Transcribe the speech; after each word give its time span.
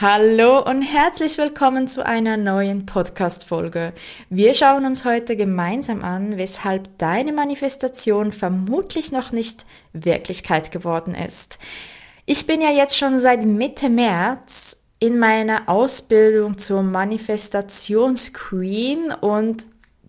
Hallo 0.00 0.60
und 0.60 0.82
herzlich 0.82 1.38
willkommen 1.38 1.86
zu 1.86 2.04
einer 2.04 2.36
neuen 2.36 2.84
Podcast-Folge. 2.84 3.92
Wir 4.28 4.54
schauen 4.54 4.86
uns 4.86 5.04
heute 5.04 5.36
gemeinsam 5.36 6.02
an, 6.02 6.36
weshalb 6.36 6.98
deine 6.98 7.32
Manifestation 7.32 8.32
vermutlich 8.32 9.12
noch 9.12 9.30
nicht 9.30 9.66
Wirklichkeit 9.92 10.72
geworden 10.72 11.14
ist. 11.14 11.60
Ich 12.26 12.44
bin 12.46 12.60
ja 12.60 12.70
jetzt 12.70 12.98
schon 12.98 13.20
seit 13.20 13.44
Mitte 13.44 13.88
März 13.88 14.82
in 14.98 15.18
meiner 15.18 15.68
Ausbildung 15.68 16.58
zur 16.58 16.82
Manifestationsqueen 16.82 19.12
und 19.12 19.64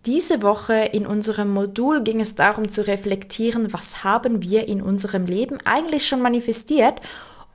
diese 0.05 0.41
Woche 0.41 0.89
in 0.93 1.05
unserem 1.05 1.53
Modul 1.53 2.01
ging 2.01 2.21
es 2.21 2.35
darum 2.35 2.69
zu 2.69 2.87
reflektieren, 2.87 3.73
was 3.73 4.03
haben 4.03 4.41
wir 4.41 4.67
in 4.67 4.81
unserem 4.81 5.25
Leben 5.25 5.59
eigentlich 5.65 6.07
schon 6.07 6.21
manifestiert, 6.21 7.01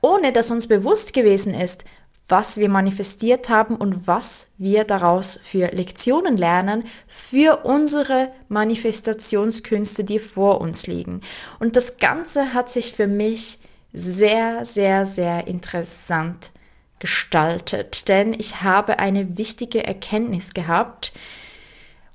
ohne 0.01 0.31
dass 0.31 0.51
uns 0.51 0.67
bewusst 0.67 1.13
gewesen 1.13 1.53
ist, 1.53 1.83
was 2.31 2.57
wir 2.57 2.69
manifestiert 2.69 3.49
haben 3.49 3.75
und 3.75 4.07
was 4.07 4.47
wir 4.57 4.85
daraus 4.85 5.39
für 5.43 5.67
Lektionen 5.67 6.37
lernen 6.37 6.85
für 7.07 7.65
unsere 7.65 8.31
Manifestationskünste, 8.47 10.03
die 10.03 10.19
vor 10.19 10.61
uns 10.61 10.87
liegen. 10.87 11.21
Und 11.59 11.75
das 11.75 11.97
Ganze 11.97 12.53
hat 12.53 12.69
sich 12.69 12.93
für 12.93 13.07
mich 13.07 13.59
sehr, 13.93 14.65
sehr, 14.65 15.05
sehr 15.05 15.47
interessant 15.47 16.51
gestaltet, 16.99 18.07
denn 18.07 18.33
ich 18.33 18.61
habe 18.61 18.99
eine 18.99 19.37
wichtige 19.37 19.83
Erkenntnis 19.83 20.53
gehabt, 20.53 21.11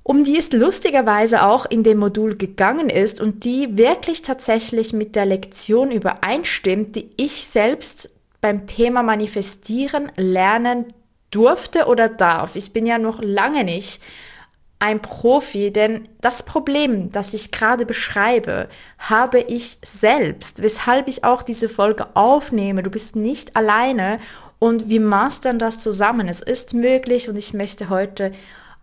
um 0.01 0.23
die 0.23 0.37
es 0.37 0.51
lustigerweise 0.53 1.43
auch 1.43 1.65
in 1.65 1.83
dem 1.83 1.97
Modul 1.97 2.37
gegangen 2.37 2.89
ist 2.89 3.19
und 3.19 3.43
die 3.43 3.77
wirklich 3.77 4.21
tatsächlich 4.21 4.93
mit 4.93 5.17
der 5.17 5.25
Lektion 5.25 5.91
übereinstimmt, 5.91 6.95
die 6.95 7.09
ich 7.17 7.45
selbst 7.45 8.09
beim 8.41 8.67
Thema 8.67 9.03
Manifestieren 9.03 10.11
lernen 10.15 10.93
durfte 11.31 11.85
oder 11.85 12.09
darf. 12.09 12.55
Ich 12.55 12.73
bin 12.73 12.85
ja 12.85 12.97
noch 12.97 13.21
lange 13.21 13.63
nicht 13.63 14.01
ein 14.79 15.01
Profi, 15.01 15.71
denn 15.71 16.07
das 16.21 16.43
Problem, 16.43 17.09
das 17.11 17.33
ich 17.33 17.51
gerade 17.51 17.85
beschreibe, 17.85 18.69
habe 18.99 19.39
ich 19.39 19.79
selbst, 19.83 20.61
weshalb 20.61 21.07
ich 21.07 21.23
auch 21.23 21.41
diese 21.41 21.67
Folge 21.67 22.15
aufnehme. 22.15 22.83
Du 22.83 22.91
bist 22.91 23.15
nicht 23.15 23.55
alleine 23.55 24.19
und 24.59 24.87
wir 24.87 25.01
mastern 25.01 25.57
das 25.57 25.79
zusammen. 25.79 26.27
Es 26.27 26.41
ist 26.41 26.75
möglich 26.75 27.27
und 27.27 27.37
ich 27.37 27.53
möchte 27.53 27.89
heute 27.89 28.31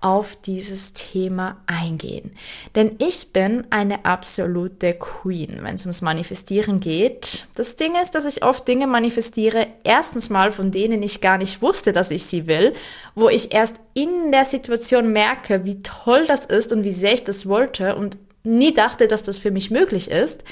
auf 0.04 0.36
dieses 0.36 0.92
Thema 0.92 1.56
eingehen. 1.66 2.32
Denn 2.74 2.96
ich 2.98 3.32
bin 3.32 3.66
eine 3.70 4.04
absolute 4.04 4.92
Queen, 4.92 5.60
wenn 5.62 5.76
es 5.76 5.86
ums 5.86 6.02
Manifestieren 6.02 6.78
geht. 6.78 7.46
Das 7.54 7.76
Ding 7.76 7.94
ist, 8.00 8.14
dass 8.14 8.26
ich 8.26 8.44
oft 8.44 8.68
Dinge 8.68 8.86
manifestiere, 8.86 9.66
erstens 9.82 10.28
mal 10.28 10.52
von 10.52 10.70
denen 10.70 11.02
ich 11.02 11.22
gar 11.22 11.38
nicht 11.38 11.62
wusste, 11.62 11.92
dass 11.92 12.10
ich 12.10 12.24
sie 12.24 12.46
will, 12.46 12.74
wo 13.14 13.30
ich 13.30 13.54
erst 13.54 13.76
in 13.94 14.30
der 14.30 14.44
Situation 14.44 15.10
merke, 15.10 15.64
wie 15.64 15.80
toll 15.80 16.26
das 16.26 16.44
ist 16.44 16.70
und 16.72 16.84
wie 16.84 16.92
sehr 16.92 17.14
ich 17.14 17.24
das 17.24 17.48
wollte 17.48 17.96
und 17.96 18.18
nie 18.42 18.74
dachte, 18.74 19.08
dass 19.08 19.22
das 19.22 19.38
für 19.38 19.50
mich 19.50 19.70
möglich 19.70 20.10
ist. 20.10 20.44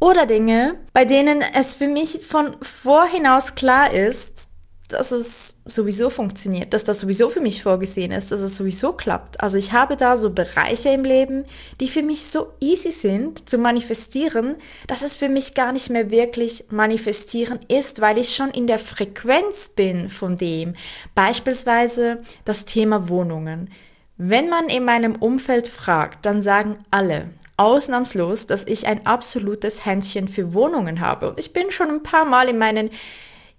Oder 0.00 0.26
Dinge, 0.26 0.74
bei 0.92 1.04
denen 1.04 1.44
es 1.54 1.74
für 1.74 1.86
mich 1.86 2.26
von 2.26 2.56
vorhin 2.60 3.28
aus 3.28 3.54
klar 3.54 3.92
ist, 3.92 4.49
dass 4.92 5.12
es 5.12 5.54
sowieso 5.64 6.10
funktioniert, 6.10 6.72
dass 6.74 6.84
das 6.84 7.00
sowieso 7.00 7.30
für 7.30 7.40
mich 7.40 7.62
vorgesehen 7.62 8.12
ist, 8.12 8.32
dass 8.32 8.40
es 8.40 8.56
sowieso 8.56 8.92
klappt. 8.92 9.40
Also 9.40 9.56
ich 9.56 9.72
habe 9.72 9.96
da 9.96 10.16
so 10.16 10.30
Bereiche 10.30 10.90
im 10.90 11.04
Leben, 11.04 11.44
die 11.80 11.88
für 11.88 12.02
mich 12.02 12.26
so 12.26 12.52
easy 12.60 12.90
sind 12.90 13.48
zu 13.48 13.58
manifestieren, 13.58 14.56
dass 14.86 15.02
es 15.02 15.16
für 15.16 15.28
mich 15.28 15.54
gar 15.54 15.72
nicht 15.72 15.90
mehr 15.90 16.10
wirklich 16.10 16.64
manifestieren 16.70 17.60
ist, 17.68 18.00
weil 18.00 18.18
ich 18.18 18.34
schon 18.34 18.50
in 18.50 18.66
der 18.66 18.78
Frequenz 18.78 19.68
bin 19.68 20.08
von 20.08 20.36
dem. 20.36 20.74
Beispielsweise 21.14 22.22
das 22.44 22.64
Thema 22.64 23.08
Wohnungen. 23.08 23.70
Wenn 24.16 24.50
man 24.50 24.68
in 24.68 24.84
meinem 24.84 25.16
Umfeld 25.16 25.68
fragt, 25.68 26.26
dann 26.26 26.42
sagen 26.42 26.78
alle, 26.90 27.30
ausnahmslos, 27.60 28.46
dass 28.46 28.64
ich 28.64 28.86
ein 28.86 29.06
absolutes 29.06 29.84
Händchen 29.84 30.28
für 30.28 30.54
Wohnungen 30.54 31.00
habe. 31.00 31.30
Und 31.30 31.38
ich 31.38 31.52
bin 31.52 31.70
schon 31.70 31.90
ein 31.90 32.02
paar 32.02 32.24
Mal 32.24 32.48
in 32.48 32.56
meinen 32.56 32.90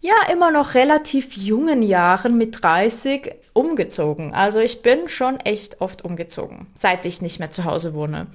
ja 0.02 0.16
immer 0.32 0.52
noch 0.52 0.74
relativ 0.74 1.38
jungen 1.38 1.82
Jahren 1.82 2.38
mit 2.38 2.62
30 2.64 3.34
umgezogen. 3.54 4.34
Also 4.34 4.60
ich 4.60 4.82
bin 4.82 5.08
schon 5.08 5.40
echt 5.40 5.80
oft 5.80 6.04
umgezogen, 6.04 6.68
seit 6.74 7.06
ich 7.06 7.22
nicht 7.22 7.40
mehr 7.40 7.52
zu 7.52 7.64
Hause 7.66 7.94
wohne. 7.94 8.28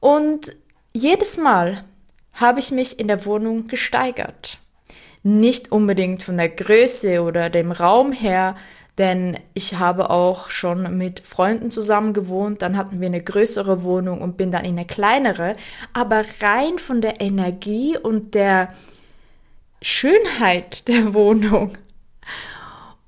Und 0.00 0.52
jedes 0.92 1.38
Mal 1.38 1.84
habe 2.34 2.60
ich 2.60 2.70
mich 2.70 2.98
in 2.98 3.08
der 3.08 3.24
Wohnung 3.24 3.68
gesteigert. 3.68 4.58
Nicht 5.22 5.72
unbedingt 5.72 6.22
von 6.22 6.36
der 6.36 6.48
Größe 6.48 7.22
oder 7.22 7.50
dem 7.50 7.72
Raum 7.72 8.12
her, 8.12 8.56
denn 8.96 9.38
ich 9.54 9.78
habe 9.78 10.10
auch 10.10 10.50
schon 10.50 10.98
mit 10.98 11.20
Freunden 11.20 11.70
zusammen 11.70 12.12
gewohnt, 12.12 12.62
dann 12.62 12.76
hatten 12.76 13.00
wir 13.00 13.06
eine 13.06 13.22
größere 13.22 13.82
Wohnung 13.84 14.20
und 14.20 14.36
bin 14.36 14.50
dann 14.50 14.64
in 14.64 14.76
eine 14.76 14.86
kleinere, 14.86 15.56
aber 15.92 16.24
rein 16.40 16.78
von 16.78 17.00
der 17.00 17.20
Energie 17.20 17.96
und 17.96 18.34
der 18.34 18.74
Schönheit 19.80 20.88
der 20.88 21.14
Wohnung. 21.14 21.78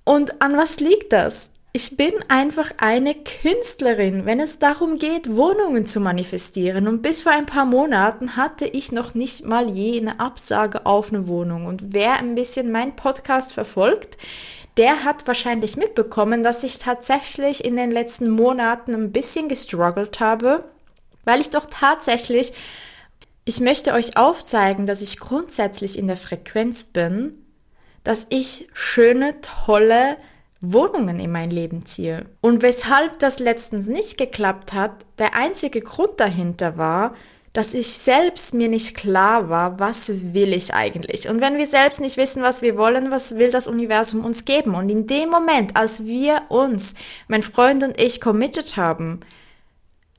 Und 0.04 0.41
an 0.41 0.56
was 0.56 0.81
liegt 0.81 1.12
das? 1.12 1.50
Ich 1.72 1.97
bin 1.97 2.12
einfach 2.26 2.72
eine 2.78 3.14
Künstlerin, 3.14 4.26
wenn 4.26 4.41
es 4.41 4.58
darum 4.58 4.98
geht, 4.98 5.36
Wohnungen 5.36 5.86
zu 5.86 6.00
manifestieren. 6.00 6.88
Und 6.88 7.00
bis 7.00 7.22
vor 7.22 7.31
ein 7.31 7.47
paar 7.47 7.64
Monaten 7.64 8.36
hatte 8.36 8.66
ich 8.66 8.91
noch 8.91 9.14
nicht 9.14 9.44
mal 9.44 9.70
je 9.70 10.00
eine 10.00 10.19
Absage 10.19 10.84
auf 10.84 11.12
eine 11.12 11.28
Wohnung. 11.28 11.66
Und 11.66 11.94
wer 11.94 12.14
ein 12.14 12.34
bisschen 12.34 12.72
meinen 12.72 12.97
Podcast 12.97 13.54
verfolgt, 13.54 14.19
der 14.76 15.04
hat 15.04 15.28
wahrscheinlich 15.28 15.76
mitbekommen, 15.76 16.42
dass 16.42 16.64
ich 16.64 16.78
tatsächlich 16.78 17.64
in 17.64 17.76
den 17.76 17.92
letzten 17.92 18.31
Monaten 18.31 18.94
ein 18.94 19.12
bisschen 19.12 19.48
gestruggelt 19.48 20.19
habe, 20.19 20.64
weil 21.25 21.41
ich 21.41 21.50
doch 21.50 21.66
tatsächlich 21.66 22.52
ich 23.50 23.59
möchte 23.59 23.94
euch 23.94 24.16
aufzeigen, 24.16 24.87
dass 24.87 25.03
ich 25.03 25.19
grundsätzlich 25.19 25.99
in 25.99 26.06
der 26.06 26.16
Frequenz 26.16 26.84
bin, 26.84 27.34
dass 28.05 28.28
ich 28.31 28.69
schöne, 28.75 29.41
tolle 29.41 30.19
Wohnungen 30.61 31.19
in 31.19 31.33
mein 31.33 31.50
Leben 31.50 31.84
ziehe. 31.84 32.27
Und 32.41 32.62
weshalb 32.62 33.19
das 33.19 33.41
letztens 33.41 33.88
nicht 33.88 34.19
geklappt 34.19 34.72
hat, 34.72 35.05
der 35.19 35.34
einzige 35.34 35.81
Grund 35.81 36.21
dahinter 36.21 36.78
war, 36.78 37.16
dass 37.53 37.75
ich 37.75 37.88
selbst 37.88 38.55
mir 38.55 38.69
nicht 38.69 38.97
klar 38.97 39.49
war, 39.49 39.81
was 39.81 40.32
will 40.32 40.53
ich 40.53 40.72
eigentlich. 40.72 41.28
Und 41.28 41.41
wenn 41.41 41.59
wir 41.59 41.67
selbst 41.67 42.00
nicht 42.00 42.19
wissen, 42.19 42.44
was 42.44 42.62
wir 42.62 42.78
wollen, 42.78 43.11
was 43.11 43.34
will 43.34 43.50
das 43.50 43.67
Universum 43.67 44.25
uns 44.25 44.44
geben? 44.44 44.77
Und 44.77 44.91
in 44.91 45.09
dem 45.09 45.28
Moment, 45.28 45.75
als 45.75 46.06
wir 46.06 46.43
uns, 46.50 46.94
mein 47.26 47.43
Freund 47.43 47.82
und 47.82 48.00
ich, 48.00 48.20
committed 48.20 48.76
haben, 48.76 49.19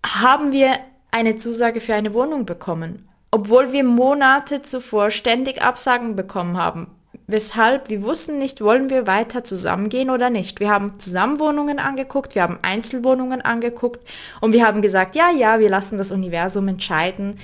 haben 0.05 0.51
wir 0.51 0.79
eine 1.11 1.37
Zusage 1.37 1.79
für 1.79 1.93
eine 1.93 2.13
Wohnung 2.13 2.45
bekommen 2.45 3.07
obwohl 3.31 3.71
wir 3.71 3.83
Monate 3.83 4.61
zuvor 4.61 5.09
ständig 5.09 5.61
Absagen 5.61 6.15
bekommen 6.15 6.57
haben. 6.57 6.87
Weshalb 7.27 7.89
wir 7.89 8.03
wussten 8.03 8.39
nicht, 8.39 8.59
wollen 8.61 8.89
wir 8.89 9.07
weiter 9.07 9.45
zusammengehen 9.45 10.09
oder 10.09 10.29
nicht. 10.29 10.59
Wir 10.59 10.69
haben 10.69 10.99
Zusammenwohnungen 10.99 11.79
angeguckt, 11.79 12.35
wir 12.35 12.43
haben 12.43 12.59
Einzelwohnungen 12.61 13.41
angeguckt 13.41 14.05
und 14.41 14.51
wir 14.51 14.65
haben 14.65 14.81
gesagt, 14.81 15.15
ja, 15.15 15.29
ja, 15.31 15.59
wir 15.59 15.69
lassen 15.69 15.97
das 15.97 16.11
Universum 16.11 16.67
entscheiden, 16.67 17.37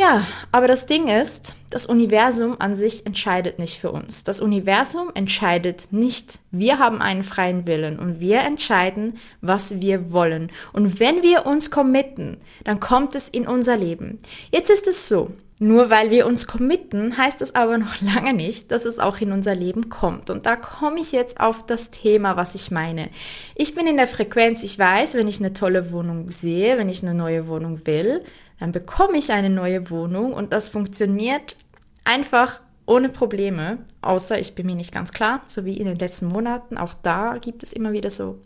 ja, 0.00 0.26
aber 0.50 0.66
das 0.66 0.86
Ding 0.86 1.08
ist, 1.08 1.54
das 1.68 1.84
Universum 1.84 2.56
an 2.58 2.74
sich 2.74 3.04
entscheidet 3.04 3.58
nicht 3.58 3.78
für 3.78 3.92
uns. 3.92 4.24
Das 4.24 4.40
Universum 4.40 5.10
entscheidet 5.12 5.88
nicht. 5.90 6.38
Wir 6.50 6.78
haben 6.78 7.02
einen 7.02 7.22
freien 7.22 7.66
Willen 7.66 7.98
und 7.98 8.18
wir 8.18 8.40
entscheiden, 8.40 9.18
was 9.42 9.82
wir 9.82 10.10
wollen. 10.10 10.50
Und 10.72 11.00
wenn 11.00 11.22
wir 11.22 11.44
uns 11.44 11.70
committen, 11.70 12.38
dann 12.64 12.80
kommt 12.80 13.14
es 13.14 13.28
in 13.28 13.46
unser 13.46 13.76
Leben. 13.76 14.20
Jetzt 14.50 14.70
ist 14.70 14.86
es 14.86 15.06
so. 15.06 15.32
Nur 15.62 15.90
weil 15.90 16.10
wir 16.10 16.26
uns 16.26 16.46
committen, 16.46 17.18
heißt 17.18 17.42
es 17.42 17.54
aber 17.54 17.76
noch 17.76 18.00
lange 18.14 18.32
nicht, 18.32 18.72
dass 18.72 18.86
es 18.86 18.98
auch 18.98 19.20
in 19.20 19.30
unser 19.30 19.54
Leben 19.54 19.90
kommt. 19.90 20.30
Und 20.30 20.46
da 20.46 20.56
komme 20.56 21.00
ich 21.00 21.12
jetzt 21.12 21.38
auf 21.38 21.66
das 21.66 21.90
Thema, 21.90 22.36
was 22.38 22.54
ich 22.54 22.70
meine. 22.70 23.10
Ich 23.54 23.74
bin 23.74 23.86
in 23.86 23.98
der 23.98 24.06
Frequenz, 24.06 24.62
ich 24.62 24.78
weiß, 24.78 25.12
wenn 25.12 25.28
ich 25.28 25.40
eine 25.40 25.52
tolle 25.52 25.92
Wohnung 25.92 26.30
sehe, 26.30 26.78
wenn 26.78 26.88
ich 26.88 27.02
eine 27.02 27.12
neue 27.12 27.46
Wohnung 27.46 27.82
will, 27.84 28.24
dann 28.60 28.72
bekomme 28.72 29.18
ich 29.18 29.32
eine 29.32 29.50
neue 29.50 29.90
Wohnung 29.90 30.32
und 30.32 30.52
das 30.52 30.68
funktioniert 30.68 31.56
einfach 32.04 32.60
ohne 32.86 33.08
Probleme, 33.08 33.78
außer 34.02 34.38
ich 34.38 34.54
bin 34.54 34.66
mir 34.66 34.74
nicht 34.74 34.92
ganz 34.92 35.12
klar, 35.12 35.42
so 35.46 35.64
wie 35.64 35.76
in 35.76 35.86
den 35.86 35.98
letzten 35.98 36.26
Monaten. 36.26 36.76
Auch 36.76 36.94
da 36.94 37.38
gibt 37.38 37.62
es 37.62 37.72
immer 37.72 37.92
wieder 37.92 38.10
so 38.10 38.40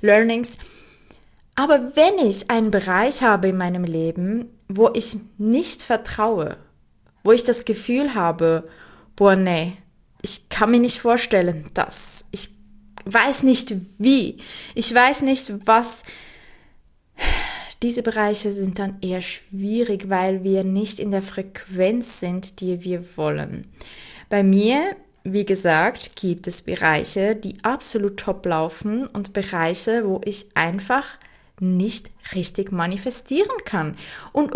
Learnings. 0.00 0.56
Aber 1.54 1.94
wenn 1.94 2.26
ich 2.26 2.50
einen 2.50 2.70
Bereich 2.70 3.22
habe 3.22 3.48
in 3.48 3.58
meinem 3.58 3.84
Leben, 3.84 4.46
wo 4.68 4.90
ich 4.94 5.18
nicht 5.36 5.82
vertraue, 5.82 6.56
wo 7.22 7.32
ich 7.32 7.44
das 7.44 7.64
Gefühl 7.64 8.14
habe, 8.14 8.68
boah, 9.14 9.36
nee, 9.36 9.74
ich 10.22 10.48
kann 10.48 10.70
mir 10.70 10.80
nicht 10.80 11.00
vorstellen, 11.00 11.70
dass 11.74 12.24
ich 12.30 12.48
weiß 13.04 13.42
nicht 13.42 13.74
wie, 13.98 14.38
ich 14.74 14.92
weiß 14.94 15.22
nicht 15.22 15.52
was. 15.66 16.02
Diese 17.82 18.02
Bereiche 18.02 18.52
sind 18.52 18.78
dann 18.78 18.98
eher 19.00 19.20
schwierig, 19.20 20.08
weil 20.08 20.44
wir 20.44 20.62
nicht 20.62 21.00
in 21.00 21.10
der 21.10 21.22
Frequenz 21.22 22.20
sind, 22.20 22.60
die 22.60 22.84
wir 22.84 23.16
wollen. 23.16 23.66
Bei 24.28 24.44
mir, 24.44 24.96
wie 25.24 25.44
gesagt, 25.44 26.14
gibt 26.14 26.46
es 26.46 26.62
Bereiche, 26.62 27.34
die 27.34 27.56
absolut 27.62 28.18
top 28.18 28.46
laufen 28.46 29.08
und 29.08 29.32
Bereiche, 29.32 30.06
wo 30.06 30.20
ich 30.24 30.46
einfach 30.54 31.18
nicht 31.58 32.10
richtig 32.34 32.72
manifestieren 32.72 33.64
kann. 33.64 33.96
Und 34.32 34.52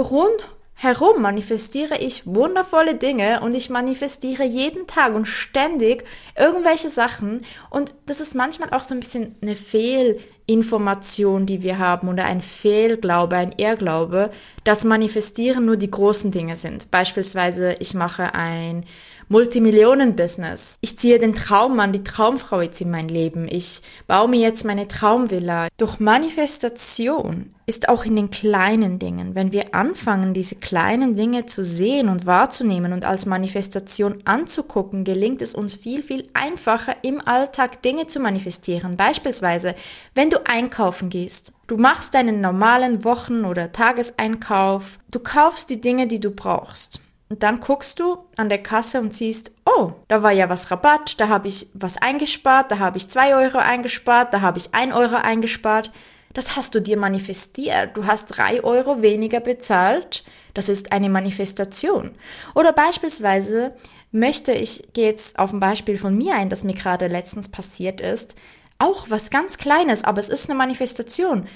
rundherum 0.83 1.23
manifestiere 1.23 1.99
ich 1.99 2.27
wundervolle 2.27 2.95
Dinge 2.95 3.41
und 3.41 3.55
ich 3.55 3.71
manifestiere 3.71 4.45
jeden 4.45 4.87
Tag 4.87 5.15
und 5.15 5.27
ständig 5.27 6.05
irgendwelche 6.37 6.89
Sachen. 6.89 7.43
Und 7.71 7.95
das 8.07 8.21
ist 8.21 8.35
manchmal 8.35 8.71
auch 8.71 8.83
so 8.83 8.95
ein 8.95 9.01
bisschen 9.01 9.35
eine 9.41 9.57
Fehlinformation, 9.57 11.47
die 11.47 11.63
wir 11.63 11.79
haben 11.79 12.09
oder 12.09 12.25
ein 12.25 12.43
Fehlglaube, 12.43 13.37
ein 13.37 13.55
Irrglaube, 13.57 14.31
dass 14.65 14.85
Manifestieren 14.85 15.65
nur 15.65 15.77
die 15.77 15.91
großen 15.91 16.31
Dinge 16.31 16.57
sind. 16.57 16.91
Beispielsweise, 16.91 17.77
ich 17.81 17.95
mache 17.95 18.35
ein 18.35 18.85
Multimillionen-Business. 19.29 20.79
Ich 20.81 20.99
ziehe 20.99 21.19
den 21.19 21.33
Traum 21.33 21.81
an, 21.81 21.93
die 21.93 22.05
Traumfrau 22.05 22.61
jetzt 22.61 22.81
in 22.81 22.93
mein 22.93 23.09
Leben. 23.09 23.49
Ich 23.49 23.83
baue 24.07 24.29
mir 24.29 24.39
jetzt 24.39 24.65
meine 24.65 24.87
Traumvilla. 24.87 25.67
Durch 25.79 25.99
Manifestation 25.99 27.53
ist 27.67 27.89
auch 27.89 28.05
in 28.05 28.15
den 28.15 28.31
kleinen 28.31 29.01
Dingen, 29.01 29.35
wenn 29.35 29.51
wir 29.51 29.75
anfangen, 29.75 30.33
diese 30.33 30.55
kleinen 30.55 31.17
Dinge 31.17 31.47
zu 31.47 31.65
sehen 31.65 32.09
und 32.09 32.25
wahrzunehmen 32.25 32.93
und 32.93 33.05
als 33.05 33.27
Manifestation 33.27 34.19
anzugucken, 34.25 35.03
gelingt 35.03 35.43
es 35.43 35.57
uns 35.57 35.75
viel, 35.75 36.05
viel 36.05 36.29
einfacher 36.33 36.95
im 37.03 37.21
Alltag 37.21 37.83
Dinge 37.83 38.07
zu 38.07 38.21
manifestieren. 38.21 38.97
Beispielsweise, 38.97 39.75
wenn 40.15 40.31
du 40.31 40.47
einkaufen 40.47 41.11
gehst. 41.11 41.53
Du 41.67 41.77
machst 41.77 42.15
deinen 42.15 42.41
normalen 42.41 43.03
Wochen- 43.03 43.45
oder 43.45 43.73
Tageseinkauf. 43.73 45.01
Du 45.11 45.19
kaufst 45.19 45.69
die 45.71 45.81
Dinge, 45.81 46.07
die 46.07 46.21
du 46.21 46.31
brauchst. 46.31 47.01
Und 47.29 47.43
dann 47.43 47.61
guckst 47.61 47.99
du 47.99 48.19
an 48.37 48.49
der 48.49 48.63
Kasse 48.63 49.01
und 49.01 49.13
siehst, 49.13 49.53
oh, 49.65 49.93
da 50.09 50.23
war 50.23 50.31
ja 50.31 50.49
was 50.49 50.71
Rabatt, 50.71 51.21
da 51.21 51.29
habe 51.29 51.49
ich 51.49 51.69
was 51.75 51.97
eingespart, 51.97 52.71
da 52.71 52.79
habe 52.79 52.99
ich 52.99 53.09
zwei 53.09 53.35
Euro 53.35 53.59
eingespart, 53.59 54.33
da 54.33 54.41
habe 54.41 54.59
ich 54.59 54.75
ein 54.75 54.93
Euro 54.93 55.17
eingespart. 55.17 55.91
Das 56.35 56.55
hast 56.55 56.75
du 56.75 56.81
dir 56.81 56.99
manifestiert. 56.99 57.97
Du 57.97 58.05
hast 58.05 58.27
drei 58.27 58.63
Euro 58.63 59.01
weniger 59.01 59.41
bezahlt. 59.41 60.23
Das 60.53 60.69
ist 60.69 60.93
eine 60.93 61.09
Manifestation. 61.09 62.13
Oder 62.55 62.73
beispielsweise 62.73 63.73
möchte 64.13 64.53
ich, 64.53 64.89
gehe 64.93 65.07
jetzt 65.07 65.39
auf 65.39 65.53
ein 65.53 65.61
Beispiel 65.61 65.99
von 65.99 66.17
mir 66.17 66.35
ein, 66.35 66.51
das 66.51 66.63
mir 66.63 66.75
gerade 66.75 67.09
letztens 67.09 67.51
passiert 67.51 68.01
ist, 68.01 68.35
auch 68.79 69.07
was 69.09 69.31
ganz 69.31 69.59
Kleines, 69.59 70.05
aber 70.05 70.21
es 70.21 70.29
ist 70.29 70.51
eine 70.51 70.59
Manifestation. 70.59 71.47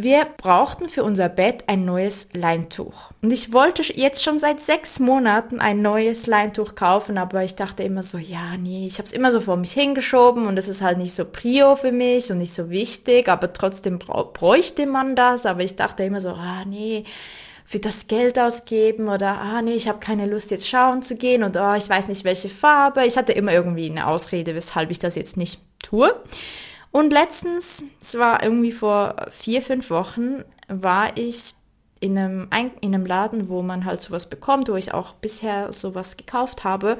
Wir 0.00 0.26
brauchten 0.26 0.88
für 0.88 1.02
unser 1.02 1.28
Bett 1.28 1.64
ein 1.66 1.84
neues 1.84 2.28
Leintuch. 2.32 3.10
Und 3.20 3.32
ich 3.32 3.52
wollte 3.52 3.82
jetzt 3.82 4.22
schon 4.22 4.38
seit 4.38 4.60
sechs 4.60 5.00
Monaten 5.00 5.58
ein 5.58 5.82
neues 5.82 6.28
Leintuch 6.28 6.76
kaufen, 6.76 7.18
aber 7.18 7.42
ich 7.42 7.56
dachte 7.56 7.82
immer 7.82 8.04
so, 8.04 8.16
ja, 8.16 8.56
nee, 8.56 8.86
ich 8.86 8.98
habe 8.98 9.08
es 9.08 9.12
immer 9.12 9.32
so 9.32 9.40
vor 9.40 9.56
mich 9.56 9.72
hingeschoben 9.72 10.46
und 10.46 10.56
es 10.56 10.68
ist 10.68 10.82
halt 10.82 10.98
nicht 10.98 11.16
so 11.16 11.24
prio 11.24 11.74
für 11.74 11.90
mich 11.90 12.30
und 12.30 12.38
nicht 12.38 12.54
so 12.54 12.70
wichtig, 12.70 13.28
aber 13.28 13.52
trotzdem 13.52 13.98
bräuchte 13.98 14.86
man 14.86 15.16
das. 15.16 15.46
Aber 15.46 15.64
ich 15.64 15.74
dachte 15.74 16.04
immer 16.04 16.20
so, 16.20 16.28
ah, 16.28 16.64
nee, 16.64 17.02
für 17.64 17.80
das 17.80 18.06
Geld 18.06 18.38
ausgeben 18.38 19.08
oder, 19.08 19.40
ah, 19.40 19.62
nee, 19.62 19.74
ich 19.74 19.88
habe 19.88 19.98
keine 19.98 20.26
Lust 20.26 20.52
jetzt 20.52 20.68
schauen 20.68 21.02
zu 21.02 21.16
gehen 21.16 21.42
und, 21.42 21.56
oh, 21.56 21.74
ich 21.76 21.90
weiß 21.90 22.06
nicht 22.06 22.22
welche 22.22 22.50
Farbe. 22.50 23.04
Ich 23.04 23.16
hatte 23.16 23.32
immer 23.32 23.52
irgendwie 23.52 23.90
eine 23.90 24.06
Ausrede, 24.06 24.54
weshalb 24.54 24.92
ich 24.92 25.00
das 25.00 25.16
jetzt 25.16 25.36
nicht 25.36 25.60
tue. 25.82 26.14
Und 26.90 27.12
letztens, 27.12 27.84
es 28.00 28.18
war 28.18 28.42
irgendwie 28.42 28.72
vor 28.72 29.14
vier, 29.30 29.62
fünf 29.62 29.90
Wochen, 29.90 30.44
war 30.68 31.16
ich 31.16 31.54
in 32.00 32.16
einem, 32.16 32.48
in 32.80 32.94
einem 32.94 33.06
Laden, 33.06 33.48
wo 33.48 33.62
man 33.62 33.84
halt 33.84 34.00
sowas 34.00 34.28
bekommt, 34.28 34.68
wo 34.68 34.76
ich 34.76 34.94
auch 34.94 35.14
bisher 35.14 35.72
sowas 35.72 36.16
gekauft 36.16 36.64
habe, 36.64 36.96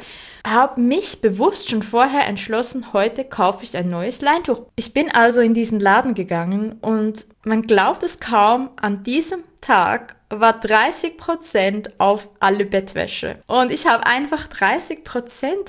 habe 0.46 0.80
mich 0.80 1.20
bewusst 1.20 1.70
schon 1.70 1.82
vorher 1.82 2.26
entschlossen, 2.26 2.92
heute 2.92 3.24
kaufe 3.24 3.64
ich 3.64 3.76
ein 3.76 3.88
neues 3.88 4.20
Leintuch. 4.20 4.62
Ich 4.76 4.92
bin 4.92 5.10
also 5.12 5.40
in 5.40 5.54
diesen 5.54 5.80
Laden 5.80 6.14
gegangen 6.14 6.78
und 6.80 7.26
man 7.44 7.62
glaubt 7.62 8.02
es 8.02 8.20
kaum, 8.20 8.70
an 8.76 9.02
diesem 9.04 9.40
Tag 9.60 10.16
war 10.30 10.60
30% 10.60 11.92
auf 11.98 12.28
alle 12.40 12.64
Bettwäsche. 12.64 13.40
Und 13.46 13.72
ich 13.72 13.86
habe 13.86 14.06
einfach 14.06 14.46
30% 14.46 14.98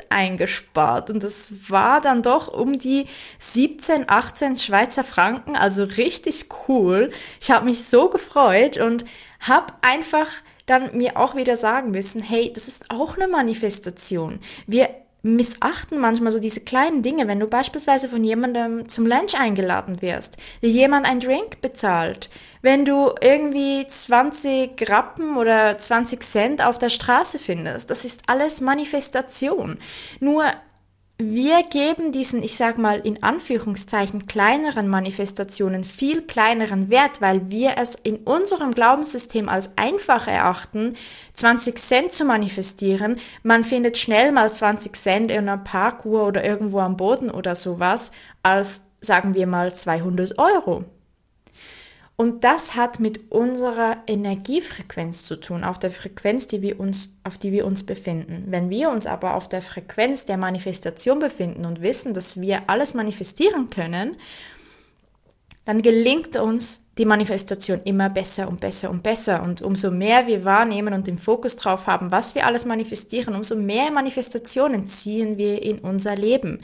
eingespart. 0.10 1.10
Und 1.10 1.24
das 1.24 1.54
war 1.70 2.02
dann 2.02 2.22
doch 2.22 2.50
um 2.50 2.78
die 2.78 3.06
17, 3.40 4.10
18 4.10 4.58
Schweizer 4.58 5.04
Franken. 5.04 5.56
Also 5.56 5.84
richtig 5.84 6.48
cool. 6.68 7.12
Ich 7.40 7.52
habe 7.52 7.66
mich 7.66 7.86
so 7.86 8.10
gefreut 8.10 8.78
und 8.78 9.06
habe 9.40 9.74
einfach 9.82 10.28
dann 10.66 10.96
mir 10.96 11.18
auch 11.18 11.36
wieder 11.36 11.58
sagen 11.58 11.92
müssen, 11.92 12.22
hey, 12.22 12.52
das 12.54 12.68
ist 12.68 12.92
auch 12.92 13.16
eine 13.16 13.28
Manifestation. 13.28 14.40
Wir 14.68 14.90
missachten 15.22 16.00
manchmal 16.00 16.32
so 16.32 16.40
diese 16.40 16.62
kleinen 16.62 17.04
Dinge, 17.04 17.28
wenn 17.28 17.40
du 17.40 17.48
beispielsweise 17.48 18.08
von 18.08 18.24
jemandem 18.24 18.88
zum 18.88 19.06
Lunch 19.06 19.36
eingeladen 19.38 20.02
wirst, 20.02 20.38
dir 20.62 20.70
jemand 20.70 21.06
einen 21.06 21.20
Drink 21.20 21.62
bezahlt, 21.62 22.30
wenn 22.62 22.86
du 22.86 23.12
irgendwie 23.22 23.86
20 23.88 24.90
Rappen 24.90 25.38
oder 25.38 25.78
20 25.78 26.24
Cent 26.24 26.66
auf 26.66 26.78
der 26.78 26.90
Straße 26.90 27.40
findest, 27.40 27.90
das 27.90 28.06
ist 28.06 28.24
alles 28.28 28.62
Manifestation. 28.62 29.78
Nur 30.20 30.46
wir 31.22 31.64
geben 31.64 32.14
diesen, 32.14 32.42
ich 32.42 32.56
sag 32.56 32.78
mal 32.78 33.00
in 33.00 33.22
Anführungszeichen, 33.22 34.26
kleineren 34.26 34.88
Manifestationen 34.88 35.84
viel 35.84 36.22
kleineren 36.22 36.90
Wert, 36.90 37.20
weil 37.20 37.52
wir 37.52 37.74
es 37.78 37.96
in 37.96 38.20
unserem 38.20 38.72
Glaubenssystem 38.72 39.50
als 39.50 39.78
einfach 39.78 40.30
erachten, 40.30 40.96
20 41.34 41.78
Cent 41.78 42.14
zu 42.14 42.24
manifestieren. 42.24 43.20
Man 43.44 43.66
findet 43.66 43.98
schnell 43.98 44.32
mal 44.32 44.54
20 44.54 44.96
Cent 44.96 45.30
in 45.30 45.40
einer 45.40 45.58
Parkuhr 45.58 46.26
oder 46.26 46.46
irgendwo 46.46 46.80
am 46.80 46.96
Boden 46.96 47.30
oder 47.30 47.54
sowas, 47.56 48.14
als 48.42 48.82
sagen 49.02 49.34
wir 49.34 49.46
mal 49.46 49.76
200 49.76 50.40
Euro. 50.40 50.86
Und 52.20 52.44
das 52.44 52.76
hat 52.76 53.00
mit 53.00 53.32
unserer 53.32 54.04
Energiefrequenz 54.06 55.24
zu 55.24 55.38
tun, 55.38 55.64
auf 55.64 55.80
der 55.80 55.90
Frequenz, 55.90 56.48
die 56.48 56.62
wir 56.62 56.78
uns, 56.78 57.18
auf 57.24 57.38
die 57.38 57.54
wir 57.54 57.66
uns 57.66 57.84
befinden. 57.84 58.48
Wenn 58.48 58.70
wir 58.70 58.90
uns 58.90 59.06
aber 59.06 59.36
auf 59.36 59.48
der 59.48 59.62
Frequenz 59.62 60.26
der 60.26 60.36
Manifestation 60.36 61.20
befinden 61.20 61.66
und 61.66 61.82
wissen, 61.82 62.14
dass 62.14 62.42
wir 62.42 62.64
alles 62.68 62.94
manifestieren 62.94 63.70
können, 63.70 64.18
dann 65.64 65.82
gelingt 65.82 66.36
uns 66.36 66.82
die 66.98 67.06
Manifestation 67.06 67.80
immer 67.86 68.10
besser 68.10 68.50
und 68.50 68.60
besser 68.60 68.90
und 68.90 69.02
besser. 69.02 69.42
Und 69.42 69.62
umso 69.62 69.90
mehr 69.90 70.28
wir 70.28 70.44
wahrnehmen 70.44 70.94
und 70.94 71.08
den 71.08 71.18
Fokus 71.18 71.56
drauf 71.56 71.88
haben, 71.88 72.12
was 72.12 72.36
wir 72.36 72.46
alles 72.46 72.66
manifestieren, 72.66 73.34
umso 73.34 73.56
mehr 73.56 73.92
Manifestationen 73.92 74.88
ziehen 74.88 75.38
wir 75.38 75.64
in 75.64 75.80
unser 75.80 76.18
Leben. 76.18 76.60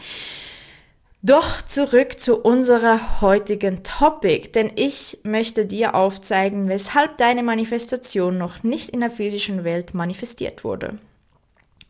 Doch 1.21 1.61
zurück 1.63 2.19
zu 2.19 2.39
unserer 2.39 3.21
heutigen 3.21 3.83
Topic, 3.83 4.49
denn 4.49 4.71
ich 4.75 5.19
möchte 5.23 5.65
dir 5.65 5.95
aufzeigen, 5.95 6.69
weshalb 6.69 7.17
deine 7.17 7.41
Manifestation 7.41 8.37
noch 8.37 8.63
nicht 8.63 8.89
in 8.89 8.99
der 8.99 9.09
physischen 9.09 9.63
Welt 9.63 9.93
manifestiert 9.93 10.63
wurde. 10.63 10.99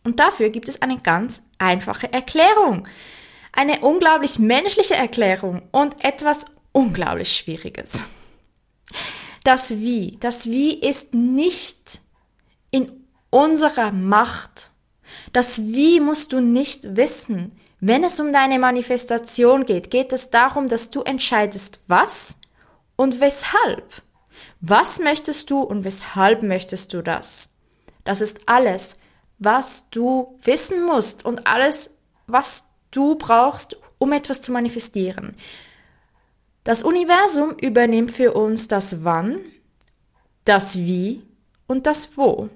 Und 0.05 0.20
dafür 0.20 0.50
gibt 0.51 0.70
es 0.70 0.82
eine 0.82 1.00
ganz 1.00 1.41
einfache 1.58 2.13
Erklärung. 2.13 2.88
Eine 3.51 3.79
unglaublich 3.82 4.39
menschliche 4.39 4.96
Erklärung 4.96 5.63
und 5.72 6.03
etwas 6.03 6.46
unglaublich 6.72 7.36
Schwieriges. 7.36 8.03
Das 9.44 9.72
Wie, 9.79 10.17
das 10.20 10.50
Wie 10.50 10.79
ist 10.79 11.13
nicht 11.13 12.00
in 12.72 12.91
unserer 13.29 13.91
Macht. 13.91 14.72
Das 15.34 15.67
Wie 15.67 16.00
musst 16.00 16.34
du 16.34 16.39
nicht 16.39 16.96
wissen. 16.96 17.51
Wenn 17.88 18.04
es 18.04 18.20
um 18.20 18.34
deine 18.34 18.58
Manifestation 18.58 19.63
geht, 19.63 19.92
geht 19.92 20.12
es 20.12 20.32
darum, 20.32 20.68
dass 20.68 20.89
du 20.89 21.04
entscheidest, 21.04 21.82
was 21.86 22.36
und 22.96 23.20
weshalb. 23.20 24.01
Was 24.60 24.98
möchtest 24.98 25.51
du 25.51 25.60
und 25.60 25.84
weshalb 25.84 26.42
möchtest 26.42 26.96
du 26.96 27.04
das? 27.04 27.60
Das 28.04 28.22
ist 28.22 28.39
alles, 28.48 28.96
was 29.38 29.88
du 29.92 30.36
wissen 30.42 30.84
musst 30.84 31.25
und 31.25 31.46
alles, 31.46 31.92
was 32.25 32.72
du 32.89 33.20
brauchst, 33.20 33.77
um 34.00 34.13
etwas 34.13 34.42
zu 34.42 34.51
manifestieren. 34.51 35.36
Das 36.63 36.82
Universum 36.82 37.51
übernimmt 37.51 38.13
für 38.13 38.34
uns 38.34 38.68
das 38.68 39.04
Wann, 39.04 39.42
das 40.44 40.80
Wie 40.80 41.22
und 41.68 41.86
das 41.86 42.18
Wo. 42.18 42.50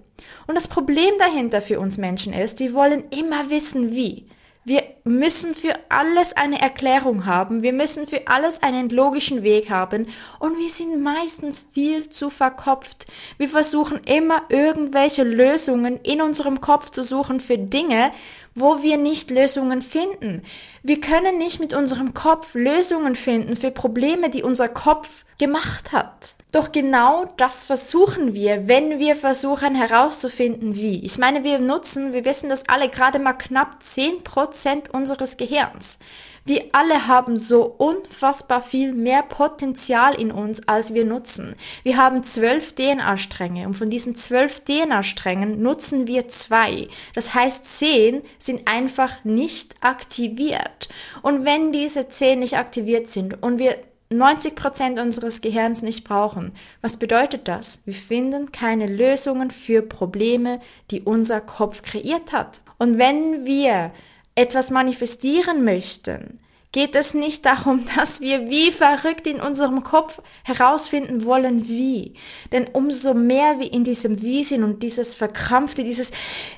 Und 0.48 0.56
das 0.56 0.68
Problem 0.68 1.14
dahinter 1.20 1.62
für 1.62 1.80
uns 1.80 2.00
Menschen 2.00 2.34
ist, 2.34 2.58
wir 2.58 2.74
wollen 2.74 3.08
immer 3.12 3.52
wissen, 3.52 3.92
wie. 3.92 4.28
Wir 4.66 4.84
müssen 5.06 5.56
für 5.56 5.74
alles 5.88 6.36
eine 6.36 6.60
Erklärung 6.60 7.26
haben, 7.26 7.64
wir 7.64 7.72
müssen 7.72 8.08
für 8.08 8.28
alles 8.28 8.62
einen 8.62 8.90
logischen 8.90 9.42
Weg 9.42 9.70
haben 9.70 10.08
und 10.38 10.60
wir 10.60 10.70
sind 10.70 11.02
meistens 11.02 11.66
viel 11.72 12.10
zu 12.10 12.30
verkopft. 12.30 13.08
Wir 13.38 13.48
versuchen 13.48 14.02
immer 14.04 14.44
irgendwelche 14.50 15.24
Lösungen 15.24 16.00
in 16.04 16.22
unserem 16.22 16.60
Kopf 16.60 16.90
zu 16.90 17.04
suchen 17.04 17.40
für 17.40 17.58
Dinge, 17.58 18.12
wo 18.60 18.84
wir 18.84 18.98
nicht 18.98 19.32
Lösungen 19.32 19.82
finden. 19.82 20.44
Wir 20.84 21.02
können 21.02 21.38
nicht 21.38 21.60
mit 21.60 21.74
unserem 21.74 22.14
Kopf 22.14 22.56
Lösungen 22.56 23.16
finden 23.16 23.56
für 23.56 23.72
Probleme, 23.72 24.30
die 24.30 24.44
unser 24.44 24.70
Kopf 24.70 25.26
gemacht 25.38 25.92
hat. 25.92 26.36
Doch 26.52 26.72
genau 26.72 27.26
das 27.38 27.66
versuchen 27.66 28.34
wir, 28.34 28.68
wenn 28.68 28.98
wir 28.98 29.16
versuchen 29.16 29.76
herauszufinden, 29.76 30.76
wie. 30.76 31.06
Ich 31.06 31.20
meine, 31.20 31.44
wir 31.44 31.60
nutzen, 31.60 32.12
wir 32.12 32.26
wissen 32.26 32.50
das 32.50 32.68
alle, 32.68 32.90
gerade 32.90 33.20
mal 33.20 33.34
knapp 33.34 33.78
10% 33.84 34.90
unseres 34.90 35.38
Gehirns. 35.38 36.00
Wir 36.46 36.66
alle 36.72 37.08
haben 37.08 37.38
so 37.38 37.64
unfassbar 37.66 38.62
viel 38.62 38.94
mehr 38.94 39.24
Potenzial 39.24 40.20
in 40.20 40.32
uns, 40.32 40.68
als 40.68 40.94
wir 40.94 41.06
nutzen. 41.06 41.56
Wir 41.84 41.98
haben 41.98 42.24
zwölf 42.24 42.74
DNA-Stränge 42.74 43.68
und 43.68 43.74
von 43.76 43.90
diesen 43.90 44.16
zwölf 44.16 44.62
DNA-Strängen 44.62 45.62
nutzen 45.62 46.08
wir 46.08 46.28
zwei. 46.28 46.88
Das 47.14 47.34
heißt, 47.34 47.66
zehn 47.66 48.22
sind 48.38 48.68
einfach 48.68 49.24
nicht 49.24 49.76
aktiviert. 49.82 50.90
Und 51.22 51.46
wenn 51.46 51.72
diese 51.72 52.10
zehn 52.10 52.40
nicht 52.40 52.58
aktiviert 52.58 53.08
sind 53.08 53.42
und 53.44 53.60
wir 53.60 53.78
90 54.12 54.56
Prozent 54.56 55.00
unseres 55.00 55.42
Gehirns 55.42 55.84
nicht 55.84 56.04
brauchen. 56.04 56.54
Was 56.82 56.98
bedeutet 56.98 57.48
das? 57.48 57.84
Wir 57.86 57.94
finden 57.94 58.52
keine 58.52 58.88
Lösungen 58.88 59.52
für 59.52 59.84
Probleme, 59.84 60.60
die 60.90 61.02
unser 61.02 61.42
Kopf 61.42 61.84
kreiert 61.84 62.34
hat. 62.34 62.62
Und 62.80 62.98
wenn 62.98 63.46
wir 63.46 63.92
etwas 64.36 64.72
manifestieren 64.72 65.64
möchten, 65.64 66.40
geht 66.72 66.96
es 66.96 67.14
nicht 67.14 67.46
darum, 67.46 67.84
dass 67.96 68.22
wir 68.22 68.50
wie 68.50 68.72
verrückt 68.72 69.28
in 69.28 69.40
unserem 69.40 69.84
Kopf 69.84 70.22
herausfinden 70.44 71.26
wollen, 71.26 71.68
wie. 71.68 72.14
Denn 72.52 72.68
umso 72.68 73.14
mehr 73.14 73.60
wir 73.60 73.72
in 73.72 73.84
diesem 73.84 74.22
Wie 74.22 74.44
sind 74.44 74.64
und 74.64 74.84
dieses 74.84 75.16
Verkrampfte, 75.16 75.84
dieses 75.84 76.12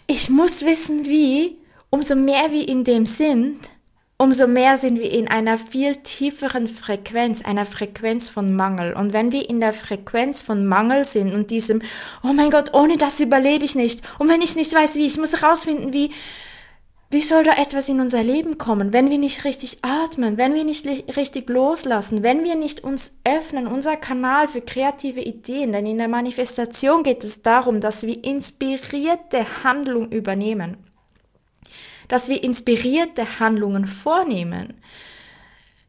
Ich 0.07 0.29
muss 0.29 0.65
wissen, 0.65 1.05
wie, 1.05 1.57
umso 1.89 2.15
mehr 2.15 2.51
wir 2.51 2.67
in 2.67 2.83
dem 2.83 3.05
sind, 3.05 3.59
umso 4.17 4.45
mehr 4.45 4.77
sind 4.77 4.99
wir 4.99 5.09
in 5.09 5.27
einer 5.27 5.57
viel 5.57 5.95
tieferen 5.95 6.67
Frequenz, 6.67 7.43
einer 7.43 7.65
Frequenz 7.65 8.29
von 8.29 8.55
Mangel. 8.55 8.93
Und 8.93 9.13
wenn 9.13 9.31
wir 9.31 9.49
in 9.49 9.59
der 9.59 9.73
Frequenz 9.73 10.43
von 10.43 10.67
Mangel 10.67 11.05
sind 11.05 11.33
und 11.33 11.49
diesem, 11.49 11.81
oh 12.23 12.31
mein 12.31 12.51
Gott, 12.51 12.75
ohne 12.75 12.97
das 12.97 13.19
überlebe 13.19 13.65
ich 13.65 13.73
nicht. 13.73 14.03
Und 14.19 14.29
wenn 14.29 14.43
ich 14.43 14.55
nicht 14.55 14.73
weiß, 14.73 14.95
wie, 14.95 15.07
ich 15.07 15.17
muss 15.17 15.41
herausfinden, 15.41 15.91
wie, 15.91 16.11
wie 17.11 17.21
soll 17.21 17.43
da 17.43 17.61
etwas 17.61 17.89
in 17.89 17.99
unser 17.99 18.23
Leben 18.23 18.57
kommen, 18.57 18.93
wenn 18.93 19.09
wir 19.09 19.17
nicht 19.17 19.45
richtig 19.45 19.79
atmen, 19.83 20.37
wenn 20.37 20.53
wir 20.53 20.63
nicht 20.63 20.85
richtig 20.87 21.49
loslassen, 21.49 22.23
wenn 22.23 22.43
wir 22.43 22.55
nicht 22.55 22.83
uns 22.83 23.17
öffnen, 23.23 23.67
unser 23.67 23.97
Kanal 23.97 24.47
für 24.47 24.61
kreative 24.61 25.21
Ideen, 25.21 25.73
denn 25.73 25.85
in 25.85 25.97
der 25.97 26.07
Manifestation 26.07 27.03
geht 27.03 27.23
es 27.23 27.41
darum, 27.41 27.81
dass 27.81 28.03
wir 28.03 28.23
inspirierte 28.23 29.45
Handlung 29.63 30.09
übernehmen 30.09 30.77
dass 32.11 32.27
wir 32.27 32.43
inspirierte 32.43 33.39
Handlungen 33.39 33.87
vornehmen. 33.87 34.73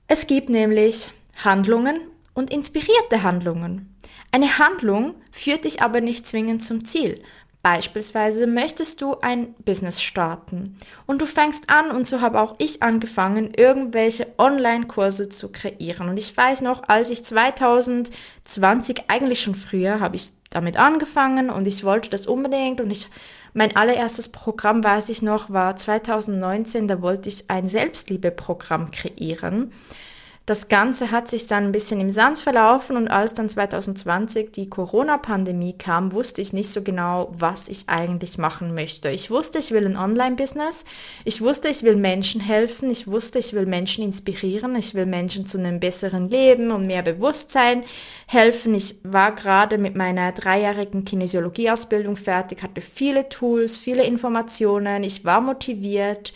Es 0.06 0.28
gibt 0.28 0.50
nämlich 0.50 1.08
Handlungen 1.42 2.00
und 2.32 2.52
inspirierte 2.52 3.24
Handlungen. 3.24 3.98
Eine 4.30 4.56
Handlung 4.58 5.16
führt 5.32 5.64
dich 5.64 5.82
aber 5.82 6.00
nicht 6.00 6.24
zwingend 6.28 6.62
zum 6.62 6.84
Ziel. 6.84 7.24
Beispielsweise 7.62 8.48
möchtest 8.48 9.00
du 9.00 9.16
ein 9.20 9.54
Business 9.64 10.02
starten 10.02 10.76
und 11.06 11.22
du 11.22 11.26
fängst 11.26 11.70
an, 11.70 11.92
und 11.92 12.08
so 12.08 12.20
habe 12.20 12.40
auch 12.40 12.56
ich 12.58 12.82
angefangen, 12.82 13.54
irgendwelche 13.54 14.26
Online-Kurse 14.36 15.28
zu 15.28 15.48
kreieren. 15.50 16.08
Und 16.08 16.18
ich 16.18 16.36
weiß 16.36 16.62
noch, 16.62 16.82
als 16.88 17.08
ich 17.08 17.24
2020, 17.24 19.04
eigentlich 19.06 19.42
schon 19.42 19.54
früher, 19.54 20.00
habe 20.00 20.16
ich 20.16 20.30
damit 20.50 20.76
angefangen 20.76 21.50
und 21.50 21.66
ich 21.68 21.84
wollte 21.84 22.10
das 22.10 22.26
unbedingt 22.26 22.80
und 22.80 22.90
ich 22.90 23.06
mein 23.54 23.76
allererstes 23.76 24.30
Programm, 24.30 24.82
weiß 24.82 25.08
ich 25.10 25.22
noch, 25.22 25.50
war 25.50 25.76
2019, 25.76 26.88
da 26.88 27.00
wollte 27.00 27.28
ich 27.28 27.48
ein 27.48 27.68
Selbstliebeprogramm 27.68 28.90
kreieren. 28.90 29.72
Das 30.44 30.66
Ganze 30.66 31.12
hat 31.12 31.28
sich 31.28 31.46
dann 31.46 31.66
ein 31.66 31.72
bisschen 31.72 32.00
im 32.00 32.10
Sand 32.10 32.36
verlaufen 32.36 32.96
und 32.96 33.06
als 33.06 33.32
dann 33.32 33.48
2020 33.48 34.50
die 34.50 34.68
Corona-Pandemie 34.68 35.74
kam, 35.78 36.12
wusste 36.12 36.42
ich 36.42 36.52
nicht 36.52 36.68
so 36.68 36.82
genau, 36.82 37.32
was 37.32 37.68
ich 37.68 37.88
eigentlich 37.88 38.38
machen 38.38 38.74
möchte. 38.74 39.08
Ich 39.10 39.30
wusste, 39.30 39.60
ich 39.60 39.70
will 39.70 39.86
ein 39.86 39.96
Online-Business. 39.96 40.84
Ich 41.24 41.40
wusste, 41.42 41.68
ich 41.68 41.84
will 41.84 41.94
Menschen 41.94 42.40
helfen. 42.40 42.90
Ich 42.90 43.06
wusste, 43.06 43.38
ich 43.38 43.52
will 43.52 43.66
Menschen 43.66 44.02
inspirieren. 44.02 44.74
Ich 44.74 44.94
will 44.94 45.06
Menschen 45.06 45.46
zu 45.46 45.58
einem 45.58 45.78
besseren 45.78 46.28
Leben 46.28 46.72
und 46.72 46.88
mehr 46.88 47.02
Bewusstsein 47.02 47.84
helfen. 48.26 48.74
Ich 48.74 48.96
war 49.04 49.36
gerade 49.36 49.78
mit 49.78 49.94
meiner 49.94 50.32
dreijährigen 50.32 51.04
Kinesiologie-Ausbildung 51.04 52.16
fertig, 52.16 52.64
hatte 52.64 52.80
viele 52.80 53.28
Tools, 53.28 53.78
viele 53.78 54.02
Informationen. 54.02 55.04
Ich 55.04 55.24
war 55.24 55.40
motiviert 55.40 56.32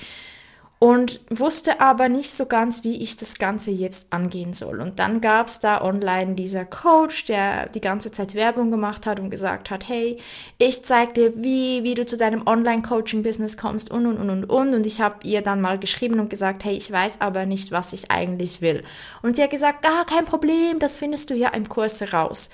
und 0.79 1.21
wusste 1.31 1.81
aber 1.81 2.11
nicht 2.11 2.31
so 2.31 2.45
ganz, 2.45 2.85
wie 2.85 3.03
ich 3.03 3.17
das 3.17 3.39
Ganze 3.39 3.71
jetzt 3.71 4.13
angehen 4.13 4.53
soll. 4.53 4.81
Und 4.81 4.99
dann 4.99 5.23
gab 5.23 5.49
es 5.49 5.59
da 5.59 5.81
online 5.81 6.35
dieser 6.35 6.67
Coach, 6.67 7.25
der 7.25 7.71
die 7.71 7.81
ganze 7.81 8.13
Zeit 8.13 8.35
Werbung 8.35 8.71
gemacht 8.71 9.07
hat 9.07 9.19
und 9.19 9.31
gesagt 9.31 9.71
hat, 9.71 9.89
hey, 9.89 10.19
ich 10.59 10.85
zeig 10.85 11.15
dir, 11.15 11.33
wie, 11.43 11.83
wie 11.83 11.95
du 11.95 12.05
zu 12.05 12.19
deinem 12.19 12.47
Online-Coaching-Business 12.47 13.57
kommst 13.57 13.91
und, 13.91 14.05
und, 14.05 14.19
und, 14.19 14.29
und, 14.29 14.45
und. 14.45 14.75
Und 14.75 14.85
ich 14.85 15.01
habe 15.01 15.27
ihr 15.27 15.41
dann 15.41 15.63
mal 15.63 15.79
geschrieben 15.79 16.21
und 16.21 16.29
gesagt, 16.29 16.63
hey, 16.65 16.77
ich 16.77 16.93
weiß 16.93 17.23
aber 17.23 17.47
nicht, 17.47 17.73
was 17.73 17.95
ich 17.95 18.11
eigentlich 18.11 18.61
will. 18.61 18.85
Und 19.23 19.37
sie 19.37 19.43
hat 19.43 19.51
gesagt, 19.51 19.83
gar 19.83 20.05
kein 20.05 20.27
Problem, 20.27 20.79
das 20.79 20.99
findest 20.99 21.31
du 21.31 21.35
ja 21.35 21.49
im 21.49 21.71
Kurs 21.71 22.03
heraus. 22.03 22.51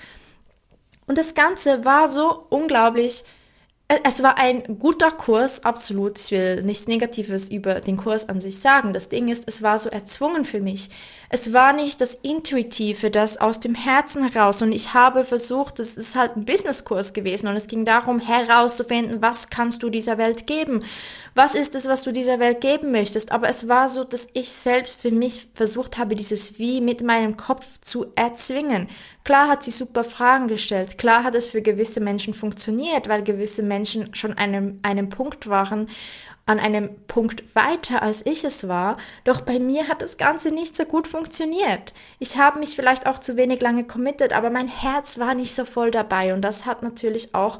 Und 1.08 1.18
das 1.18 1.34
Ganze 1.34 1.84
war 1.84 2.08
so 2.08 2.46
unglaublich 2.50 3.24
es 4.04 4.22
war 4.22 4.38
ein 4.38 4.78
guter 4.78 5.10
Kurs, 5.10 5.64
absolut. 5.64 6.18
Ich 6.18 6.30
will 6.30 6.62
nichts 6.62 6.86
Negatives 6.86 7.50
über 7.50 7.80
den 7.80 7.96
Kurs 7.96 8.28
an 8.28 8.40
sich 8.40 8.58
sagen. 8.58 8.92
Das 8.92 9.08
Ding 9.08 9.28
ist, 9.28 9.44
es 9.46 9.62
war 9.62 9.78
so 9.78 9.88
erzwungen 9.88 10.44
für 10.44 10.60
mich. 10.60 10.90
Es 11.34 11.54
war 11.54 11.72
nicht 11.72 12.02
das 12.02 12.14
Intuitive, 12.14 13.10
das 13.10 13.38
aus 13.38 13.58
dem 13.58 13.74
Herzen 13.74 14.28
heraus. 14.28 14.60
Und 14.60 14.70
ich 14.70 14.92
habe 14.92 15.24
versucht, 15.24 15.80
es 15.80 15.96
ist 15.96 16.14
halt 16.14 16.36
ein 16.36 16.44
Businesskurs 16.44 17.14
gewesen 17.14 17.48
und 17.48 17.56
es 17.56 17.68
ging 17.68 17.86
darum, 17.86 18.20
herauszufinden, 18.20 19.22
was 19.22 19.48
kannst 19.48 19.82
du 19.82 19.88
dieser 19.88 20.18
Welt 20.18 20.46
geben? 20.46 20.84
Was 21.34 21.54
ist 21.54 21.74
es, 21.74 21.88
was 21.88 22.02
du 22.02 22.12
dieser 22.12 22.38
Welt 22.38 22.60
geben 22.60 22.92
möchtest? 22.92 23.32
Aber 23.32 23.48
es 23.48 23.66
war 23.66 23.88
so, 23.88 24.04
dass 24.04 24.28
ich 24.34 24.52
selbst 24.52 25.00
für 25.00 25.10
mich 25.10 25.48
versucht 25.54 25.96
habe, 25.96 26.16
dieses 26.16 26.58
Wie 26.58 26.82
mit 26.82 27.02
meinem 27.02 27.38
Kopf 27.38 27.80
zu 27.80 28.12
erzwingen. 28.14 28.88
Klar 29.24 29.48
hat 29.48 29.62
sie 29.62 29.70
super 29.70 30.04
Fragen 30.04 30.48
gestellt. 30.48 30.98
Klar 30.98 31.24
hat 31.24 31.34
es 31.34 31.46
für 31.46 31.62
gewisse 31.62 32.00
Menschen 32.00 32.34
funktioniert, 32.34 33.08
weil 33.08 33.22
gewisse 33.22 33.62
Menschen 33.62 34.14
schon 34.14 34.34
einem, 34.34 34.80
einem 34.82 35.08
Punkt 35.08 35.48
waren, 35.48 35.88
an 36.46 36.58
einem 36.58 36.90
Punkt 37.06 37.54
weiter 37.54 38.02
als 38.02 38.26
ich 38.26 38.44
es 38.44 38.68
war. 38.68 38.96
Doch 39.24 39.40
bei 39.42 39.58
mir 39.58 39.88
hat 39.88 40.02
das 40.02 40.16
Ganze 40.16 40.50
nicht 40.50 40.76
so 40.76 40.84
gut 40.84 41.06
funktioniert. 41.06 41.94
Ich 42.18 42.36
habe 42.36 42.58
mich 42.58 42.76
vielleicht 42.76 43.06
auch 43.06 43.18
zu 43.18 43.36
wenig 43.36 43.60
lange 43.60 43.84
committed, 43.84 44.32
aber 44.32 44.50
mein 44.50 44.68
Herz 44.68 45.18
war 45.18 45.34
nicht 45.34 45.54
so 45.54 45.64
voll 45.64 45.90
dabei 45.90 46.34
und 46.34 46.42
das 46.42 46.66
hat 46.66 46.82
natürlich 46.82 47.34
auch 47.34 47.58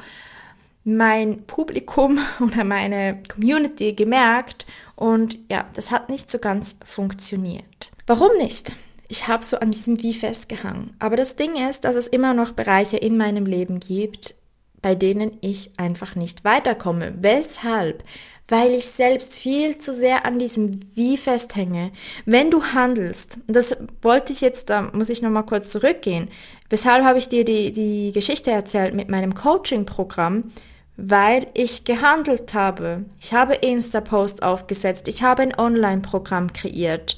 mein 0.84 1.44
Publikum 1.44 2.18
oder 2.40 2.64
meine 2.64 3.22
Community 3.32 3.92
gemerkt 3.92 4.66
und 4.96 5.38
ja, 5.48 5.66
das 5.74 5.90
hat 5.90 6.08
nicht 6.08 6.30
so 6.30 6.38
ganz 6.38 6.76
funktioniert. 6.84 7.90
Warum 8.06 8.36
nicht? 8.38 8.74
ich 9.12 9.28
habe 9.28 9.44
so 9.44 9.58
an 9.58 9.70
diesem 9.70 10.02
Wie 10.02 10.14
festgehangen. 10.14 10.96
Aber 10.98 11.16
das 11.16 11.36
Ding 11.36 11.54
ist, 11.68 11.84
dass 11.84 11.96
es 11.96 12.06
immer 12.06 12.32
noch 12.32 12.52
Bereiche 12.52 12.96
in 12.96 13.18
meinem 13.18 13.44
Leben 13.44 13.78
gibt, 13.78 14.34
bei 14.80 14.94
denen 14.94 15.36
ich 15.42 15.78
einfach 15.78 16.14
nicht 16.14 16.44
weiterkomme. 16.44 17.12
Weshalb? 17.18 18.04
Weil 18.48 18.72
ich 18.72 18.86
selbst 18.86 19.34
viel 19.34 19.78
zu 19.78 19.94
sehr 19.94 20.26
an 20.26 20.38
diesem 20.38 20.80
Wie 20.94 21.16
festhänge. 21.16 21.92
Wenn 22.26 22.50
du 22.50 22.62
handelst, 22.62 23.38
das 23.46 23.76
wollte 24.02 24.32
ich 24.32 24.40
jetzt, 24.40 24.68
da 24.68 24.82
muss 24.92 25.08
ich 25.08 25.22
nochmal 25.22 25.46
kurz 25.46 25.70
zurückgehen. 25.70 26.28
Weshalb 26.68 27.04
habe 27.04 27.18
ich 27.18 27.28
dir 27.28 27.44
die, 27.44 27.72
die 27.72 28.12
Geschichte 28.12 28.50
erzählt 28.50 28.94
mit 28.94 29.08
meinem 29.08 29.34
Coaching-Programm? 29.34 30.52
Weil 30.96 31.46
ich 31.54 31.84
gehandelt 31.84 32.52
habe. 32.52 33.06
Ich 33.18 33.32
habe 33.32 33.54
Insta-Post 33.54 34.42
aufgesetzt. 34.42 35.08
Ich 35.08 35.22
habe 35.22 35.42
ein 35.42 35.58
Online-Programm 35.58 36.52
kreiert. 36.52 37.16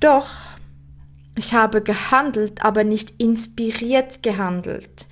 Doch 0.00 0.30
ich 1.36 1.54
habe 1.54 1.80
gehandelt, 1.80 2.64
aber 2.64 2.84
nicht 2.84 3.20
inspiriert 3.20 4.22
gehandelt. 4.22 5.06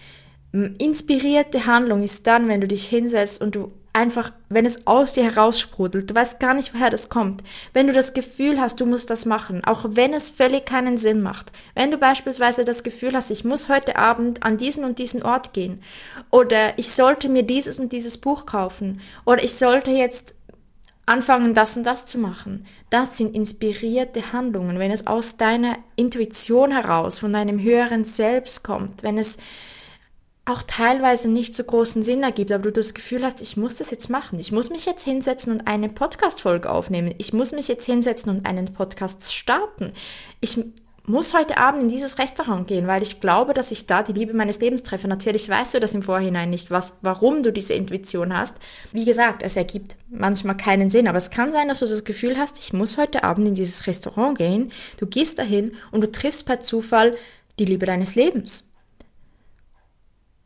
Inspirierte 0.53 1.67
Handlung 1.67 2.03
ist 2.03 2.27
dann, 2.27 2.49
wenn 2.49 2.61
du 2.61 2.69
dich 2.69 2.87
hinsetzt 2.87 3.41
und 3.41 3.55
du 3.55 3.73
einfach, 3.93 4.33
wenn 4.49 4.67
es 4.67 4.87
aus 4.87 5.15
dir 5.15 5.25
heraussprudelt, 5.25 6.11
du 6.11 6.15
weißt 6.15 6.39
gar 6.39 6.55
nicht, 6.55 6.75
woher 6.75 6.91
das 6.91 7.09
kommt. 7.09 7.43
Wenn 7.73 7.87
du 7.87 7.93
das 7.93 8.15
Gefühl 8.15 8.61
hast, 8.61 8.81
du 8.81 8.87
musst 8.87 9.11
das 9.11 9.27
machen, 9.27 9.65
auch 9.65 9.85
wenn 9.91 10.15
es 10.15 10.31
völlig 10.31 10.67
keinen 10.67 10.97
Sinn 10.97 11.23
macht. 11.23 11.51
Wenn 11.75 11.91
du 11.91 11.99
beispielsweise 11.99 12.65
das 12.65 12.83
Gefühl 12.83 13.15
hast, 13.15 13.31
ich 13.31 13.45
muss 13.45 13.69
heute 13.69 13.97
Abend 13.97 14.43
an 14.43 14.59
diesen 14.59 14.85
und 14.85 14.99
diesen 14.99 15.23
Ort 15.23 15.53
gehen 15.53 15.83
oder 16.31 16.79
ich 16.79 16.91
sollte 16.91 17.29
mir 17.29 17.43
dieses 17.43 17.81
und 17.81 17.93
dieses 17.93 18.19
Buch 18.19 18.47
kaufen 18.47 19.01
oder 19.25 19.43
ich 19.43 19.55
sollte 19.55 19.91
jetzt 19.91 20.35
anfangen, 21.07 21.55
das 21.55 21.77
und 21.77 21.85
das 21.85 22.07
zu 22.07 22.19
machen. 22.19 22.67
Das 22.89 23.19
sind 23.19 23.35
inspirierte 23.35 24.33
Handlungen, 24.33 24.79
wenn 24.79 24.93
es 24.93 25.09
aus 25.09 25.37
deiner 25.37 25.77
Intuition 25.97 26.71
heraus, 26.71 27.19
von 27.19 27.33
deinem 27.33 27.61
höheren 27.61 28.05
Selbst 28.05 28.63
kommt, 28.63 29.03
wenn 29.03 29.19
es 29.19 29.37
auch 30.45 30.63
teilweise 30.63 31.29
nicht 31.29 31.55
so 31.55 31.63
großen 31.63 32.03
Sinn 32.03 32.23
ergibt, 32.23 32.51
aber 32.51 32.65
du 32.65 32.73
das 32.73 32.95
Gefühl 32.95 33.25
hast, 33.25 33.41
ich 33.41 33.57
muss 33.57 33.77
das 33.77 33.91
jetzt 33.91 34.09
machen. 34.09 34.39
Ich 34.39 34.53
muss 34.53 34.71
mich 34.71 34.87
jetzt 34.87 35.05
hinsetzen 35.05 35.53
und 35.53 35.67
eine 35.67 35.89
Podcast-Folge 35.89 36.71
aufnehmen. 36.71 37.15
Ich 37.19 37.33
muss 37.33 37.53
mich 37.53 37.69
jetzt 37.69 37.87
hinsetzen 37.87 38.31
und 38.31 38.47
einen 38.47 38.73
Podcast 38.73 39.33
starten. 39.33 39.93
Ich 40.41 40.59
muss 41.07 41.35
heute 41.35 41.59
Abend 41.59 41.83
in 41.83 41.89
dieses 41.89 42.19
Restaurant 42.19 42.69
gehen, 42.69 42.87
weil 42.87 43.03
ich 43.03 43.21
glaube, 43.21 43.55
dass 43.55 43.71
ich 43.71 43.87
da 43.87 44.03
die 44.03 44.13
Liebe 44.13 44.35
meines 44.35 44.61
Lebens 44.61 44.83
treffe. 44.83 45.09
Natürlich 45.09 45.49
weißt 45.49 45.75
du 45.75 45.81
das 45.81 45.95
im 45.95 46.03
Vorhinein 46.03 46.51
nicht, 46.51 46.71
was, 46.71 46.95
warum 47.03 47.43
du 47.43 47.53
diese 47.53 47.75
Intuition 47.75 48.37
hast. 48.37 48.57
Wie 48.93 49.05
gesagt, 49.05 49.43
es 49.43 49.57
ergibt 49.57 49.97
manchmal 50.09 50.57
keinen 50.57 50.91
Sinn, 50.91 51.09
aber 51.09 51.19
es 51.19 51.31
kann 51.31 51.53
sein, 51.53 51.69
dass 51.69 51.81
du 51.81 51.87
das 51.87 52.05
Gefühl 52.05 52.39
hast, 52.39 52.59
ich 52.59 52.73
muss 52.73 52.97
heute 52.97 53.25
Abend 53.25 53.49
in 53.49 53.55
dieses 53.55 53.87
Restaurant 53.87 54.39
gehen. 54.39 54.73
Du 54.99 55.07
gehst 55.07 55.39
dahin 55.39 55.73
und 55.91 56.01
du 56.03 56.11
triffst 56.11 56.47
per 56.47 56.61
Zufall 56.61 57.17
die 57.59 57.65
Liebe 57.65 57.87
deines 57.87 58.15
Lebens. 58.15 58.65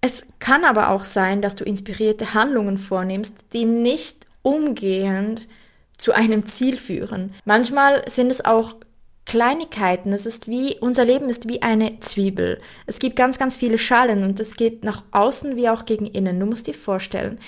Es 0.06 0.26
kann 0.38 0.66
aber 0.66 0.90
auch 0.90 1.02
sein, 1.02 1.40
dass 1.40 1.56
du 1.56 1.64
inspirierte 1.64 2.34
Handlungen 2.34 2.76
vornimmst, 2.76 3.38
die 3.54 3.64
nicht 3.64 4.26
umgehend 4.42 5.49
zu 5.96 6.12
einem 6.12 6.44
Ziel 6.44 6.76
führen. 6.76 7.32
Manchmal 7.46 8.06
sind 8.06 8.30
es 8.30 8.44
auch 8.44 8.76
Kleinigkeiten. 9.25 10.12
Es 10.12 10.26
ist 10.26 10.46
wie, 10.46 10.76
unser 10.78 11.06
Leben 11.06 11.30
ist 11.30 11.49
wie 11.49 11.62
eine 11.62 12.00
Zwiebel. 12.00 12.61
Es 12.84 12.99
gibt 12.99 13.16
ganz, 13.16 13.38
ganz 13.38 13.56
viele 13.56 13.78
Schalen 13.78 14.25
und 14.25 14.38
es 14.40 14.56
geht 14.56 14.84
nach 14.84 15.04
außen 15.11 15.56
wie 15.56 15.70
auch 15.70 15.87
gegen 15.87 16.04
innen. 16.04 16.38
Du 16.38 16.44
musst 16.44 16.66
dir 16.66 16.75
vorstellen, 16.75 17.40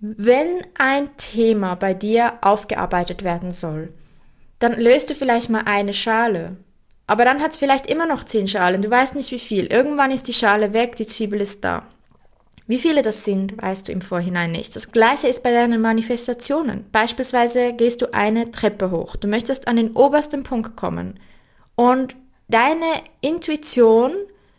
wenn 0.00 0.62
ein 0.78 1.14
Thema 1.18 1.74
bei 1.74 1.92
dir 1.92 2.38
aufgearbeitet 2.40 3.24
werden 3.24 3.52
soll, 3.52 3.92
dann 4.58 4.80
löst 4.80 5.10
du 5.10 5.14
vielleicht 5.14 5.50
mal 5.50 5.64
eine 5.66 5.92
Schale. 5.92 6.56
Aber 7.06 7.24
dann 7.24 7.42
hat 7.42 7.52
es 7.52 7.58
vielleicht 7.58 7.86
immer 7.86 8.06
noch 8.06 8.24
zehn 8.24 8.48
Schalen, 8.48 8.82
du 8.82 8.90
weißt 8.90 9.14
nicht 9.14 9.30
wie 9.30 9.38
viel. 9.38 9.66
Irgendwann 9.66 10.10
ist 10.10 10.26
die 10.28 10.32
Schale 10.32 10.72
weg, 10.72 10.96
die 10.96 11.06
Zwiebel 11.06 11.40
ist 11.40 11.62
da. 11.64 11.86
Wie 12.66 12.78
viele 12.78 13.02
das 13.02 13.24
sind, 13.24 13.60
weißt 13.60 13.88
du 13.88 13.92
im 13.92 14.00
Vorhinein 14.00 14.52
nicht. 14.52 14.74
Das 14.74 14.90
gleiche 14.90 15.28
ist 15.28 15.42
bei 15.42 15.52
deinen 15.52 15.82
Manifestationen. 15.82 16.86
Beispielsweise 16.92 17.74
gehst 17.74 18.00
du 18.00 18.14
eine 18.14 18.50
Treppe 18.50 18.90
hoch. 18.90 19.16
Du 19.16 19.28
möchtest 19.28 19.68
an 19.68 19.76
den 19.76 19.92
obersten 19.92 20.44
Punkt 20.44 20.74
kommen. 20.74 21.20
Und 21.74 22.16
deine 22.48 22.86
Intuition 23.20 24.12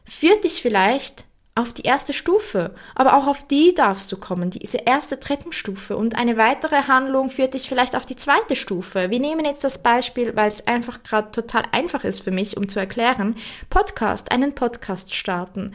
führt 0.03 0.43
dich 0.43 0.61
vielleicht 0.61 1.24
auf 1.55 1.71
die 1.71 1.83
erste 1.83 2.11
Stufe. 2.11 2.75
Aber 2.95 3.15
auch 3.17 3.27
auf 3.27 3.47
die 3.47 3.73
darfst 3.73 4.11
du 4.11 4.17
kommen, 4.17 4.49
diese 4.49 4.79
erste 4.79 5.19
Treppenstufe. 5.19 5.95
Und 5.95 6.15
eine 6.15 6.37
weitere 6.37 6.83
Handlung 6.83 7.29
führt 7.29 7.53
dich 7.53 7.69
vielleicht 7.69 7.95
auf 7.95 8.05
die 8.05 8.17
zweite 8.17 8.55
Stufe. 8.55 9.09
Wir 9.09 9.19
nehmen 9.19 9.45
jetzt 9.45 9.63
das 9.63 9.81
Beispiel, 9.81 10.35
weil 10.35 10.49
es 10.49 10.67
einfach 10.67 11.01
gerade 11.03 11.31
total 11.31 11.63
einfach 11.71 12.03
ist 12.03 12.23
für 12.23 12.31
mich, 12.31 12.57
um 12.57 12.67
zu 12.67 12.79
erklären. 12.79 13.37
Podcast, 13.69 14.31
einen 14.31 14.53
Podcast 14.53 15.15
starten. 15.15 15.73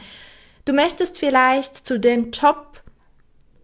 Du 0.65 0.73
möchtest 0.73 1.17
vielleicht 1.17 1.75
zu 1.75 1.99
den 1.99 2.31
Top 2.31 2.83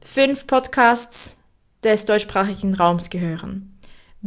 5 0.03 0.47
Podcasts 0.47 1.37
des 1.83 2.05
deutschsprachigen 2.05 2.73
Raums 2.73 3.11
gehören. 3.11 3.76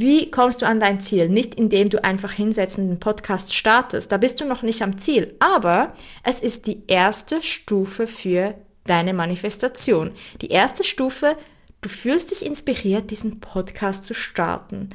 Wie 0.00 0.30
kommst 0.30 0.62
du 0.62 0.66
an 0.66 0.80
dein 0.80 0.99
Ziel? 0.99 1.28
Nicht 1.28 1.57
indem 1.57 1.90
du 1.90 2.02
einfach 2.02 2.33
hinsetzt 2.33 2.78
und 2.78 2.88
den 2.88 2.99
Podcast 2.99 3.54
startest. 3.54 4.11
Da 4.11 4.16
bist 4.16 4.40
du 4.40 4.47
noch 4.47 4.62
nicht 4.62 4.80
am 4.80 4.99
Ziel. 4.99 5.37
Aber 5.40 5.92
es 6.25 6.40
ist 6.40 6.66
die 6.66 6.85
erste 6.87 7.42
Stufe 7.42 8.07
für 8.07 8.55
deine 8.85 9.12
Manifestation. 9.12 10.12
Die 10.40 10.48
erste 10.48 10.85
Stufe, 10.85 11.37
du 11.83 11.90
fühlst 11.90 12.31
dich 12.31 12.46
inspiriert, 12.46 13.11
diesen 13.11 13.40
Podcast 13.40 14.05
zu 14.05 14.14
starten. 14.14 14.88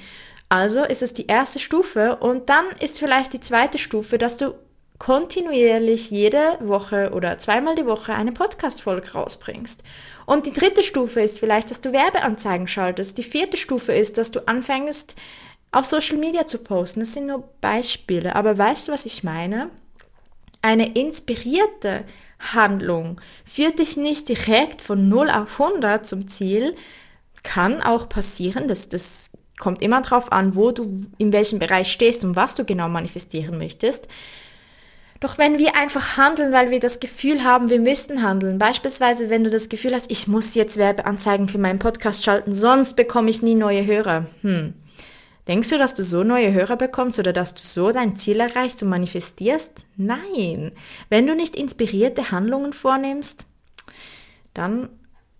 Also 0.49 0.83
ist 0.83 1.03
es 1.03 1.13
die 1.13 1.27
erste 1.27 1.59
Stufe 1.59 2.15
und 2.15 2.49
dann 2.49 2.65
ist 2.79 2.97
vielleicht 2.97 3.33
die 3.33 3.39
zweite 3.39 3.77
Stufe, 3.77 4.17
dass 4.17 4.37
du 4.37 4.55
kontinuierlich 4.97 6.09
jede 6.09 6.57
Woche 6.61 7.11
oder 7.13 7.37
zweimal 7.37 7.75
die 7.75 7.85
Woche 7.85 8.13
eine 8.13 8.31
Podcast-Folge 8.31 9.11
rausbringst. 9.11 9.83
Und 10.25 10.45
die 10.45 10.53
dritte 10.53 10.83
Stufe 10.83 11.21
ist 11.21 11.39
vielleicht, 11.39 11.69
dass 11.69 11.81
du 11.81 11.91
Werbeanzeigen 11.91 12.67
schaltest. 12.67 13.17
Die 13.17 13.23
vierte 13.23 13.57
Stufe 13.57 13.93
ist, 13.93 14.17
dass 14.17 14.31
du 14.31 14.47
anfängst, 14.47 15.15
auf 15.71 15.85
Social 15.85 16.17
Media 16.17 16.45
zu 16.45 16.59
posten. 16.59 17.01
Das 17.01 17.13
sind 17.13 17.27
nur 17.27 17.43
Beispiele. 17.59 18.35
Aber 18.35 18.57
weißt 18.57 18.87
du, 18.87 18.93
was 18.93 19.05
ich 19.05 19.23
meine? 19.23 19.69
Eine 20.61 20.93
inspirierte 20.95 22.05
Handlung 22.39 23.19
führt 23.43 23.79
dich 23.79 23.97
nicht 23.97 24.29
direkt 24.29 24.81
von 24.81 25.09
0 25.09 25.29
auf 25.29 25.59
100 25.59 26.05
zum 26.05 26.27
Ziel. 26.27 26.75
Kann 27.43 27.81
auch 27.81 28.09
passieren, 28.09 28.67
dass 28.67 28.89
das 28.89 29.31
kommt 29.59 29.81
immer 29.81 30.01
darauf 30.01 30.31
an, 30.31 30.55
wo 30.55 30.71
du 30.71 31.05
in 31.17 31.31
welchem 31.31 31.59
Bereich 31.59 31.91
stehst 31.91 32.23
und 32.23 32.35
was 32.35 32.55
du 32.55 32.65
genau 32.65 32.89
manifestieren 32.89 33.57
möchtest. 33.57 34.07
Doch 35.25 35.39
wenn 35.39 35.57
wir 35.57 35.75
einfach 35.75 36.17
handeln, 36.17 36.53
weil 36.53 36.69
wir 36.69 36.79
das 36.79 36.99
Gefühl 36.99 37.43
haben, 37.43 37.71
wir 37.71 37.79
müssten 37.79 38.21
handeln, 38.21 38.59
beispielsweise 38.59 39.31
wenn 39.31 39.43
du 39.43 39.49
das 39.49 39.69
Gefühl 39.69 39.95
hast, 39.95 40.11
ich 40.11 40.27
muss 40.27 40.53
jetzt 40.53 40.77
Werbeanzeigen 40.77 41.47
für 41.47 41.57
meinen 41.57 41.79
Podcast 41.79 42.23
schalten, 42.23 42.53
sonst 42.53 42.95
bekomme 42.95 43.31
ich 43.31 43.41
nie 43.41 43.55
neue 43.55 43.87
Hörer. 43.87 44.27
Hm. 44.43 44.75
Denkst 45.47 45.69
du, 45.69 45.79
dass 45.79 45.95
du 45.95 46.03
so 46.03 46.23
neue 46.23 46.53
Hörer 46.53 46.75
bekommst 46.75 47.17
oder 47.17 47.33
dass 47.33 47.55
du 47.55 47.61
so 47.61 47.91
dein 47.91 48.15
Ziel 48.17 48.39
erreichst 48.39 48.83
und 48.83 48.89
manifestierst? 48.89 49.85
Nein. 49.97 50.73
Wenn 51.09 51.25
du 51.25 51.33
nicht 51.33 51.55
inspirierte 51.55 52.29
Handlungen 52.29 52.71
vornimmst, 52.71 53.47
dann 54.53 54.89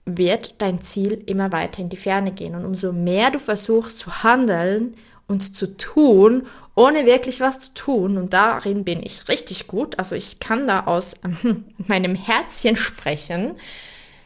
wird 0.06 0.56
dein 0.64 0.82
Ziel 0.82 1.22
immer 1.28 1.52
weiter 1.52 1.84
in 1.84 1.90
die 1.90 1.98
Ferne 1.98 2.32
gehen. 2.32 2.56
Und 2.56 2.66
umso 2.66 2.92
mehr 2.92 3.30
du 3.30 3.38
versuchst 3.38 4.00
zu 4.00 4.24
handeln 4.24 4.96
und 5.28 5.56
zu 5.56 5.78
tun, 5.78 6.48
ohne 6.76 7.06
wirklich 7.06 7.40
was 7.40 7.60
zu 7.60 7.74
tun. 7.74 8.18
Und 8.18 8.34
darin 8.34 8.84
bin 8.84 9.02
ich 9.02 9.28
richtig 9.30 9.68
gut. 9.68 9.98
Also 9.98 10.16
ich 10.16 10.40
kann 10.40 10.68
da 10.68 10.86
aus 10.86 11.16
äh, 11.16 11.56
meinem 11.88 12.16
Herzchen 12.16 12.76
sprechen. 12.76 13.56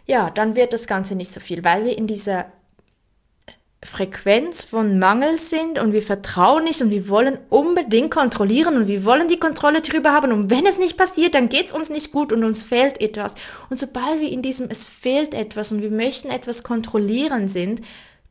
Ja, 0.05 0.31
dann 0.31 0.55
wird 0.55 0.73
das 0.73 0.87
Ganze 0.87 1.15
nicht 1.15 1.31
so 1.31 1.39
viel, 1.39 1.63
weil 1.63 1.85
wir 1.85 1.97
in 1.97 2.07
dieser 2.07 2.47
Frequenz 3.81 4.65
von 4.65 4.99
Mangel 4.99 5.37
sind 5.37 5.79
und 5.79 5.93
wir 5.93 6.01
vertrauen 6.01 6.65
nicht 6.65 6.81
und 6.81 6.89
wir 6.89 7.07
wollen 7.07 7.37
unbedingt 7.49 8.11
kontrollieren 8.11 8.75
und 8.75 8.87
wir 8.87 9.05
wollen 9.05 9.29
die 9.29 9.39
Kontrolle 9.39 9.81
drüber 9.81 10.11
haben 10.11 10.33
und 10.33 10.49
wenn 10.49 10.65
es 10.65 10.77
nicht 10.77 10.97
passiert, 10.97 11.33
dann 11.33 11.47
geht 11.47 11.67
es 11.67 11.71
uns 11.71 11.89
nicht 11.89 12.11
gut 12.11 12.33
und 12.33 12.43
uns 12.43 12.61
fehlt 12.61 12.99
etwas. 12.99 13.35
Und 13.69 13.79
sobald 13.79 14.19
wir 14.19 14.29
in 14.29 14.41
diesem 14.41 14.69
es 14.69 14.83
fehlt 14.83 15.33
etwas 15.33 15.71
und 15.71 15.81
wir 15.81 15.91
möchten 15.91 16.29
etwas 16.29 16.63
kontrollieren 16.63 17.47
sind, 17.47 17.79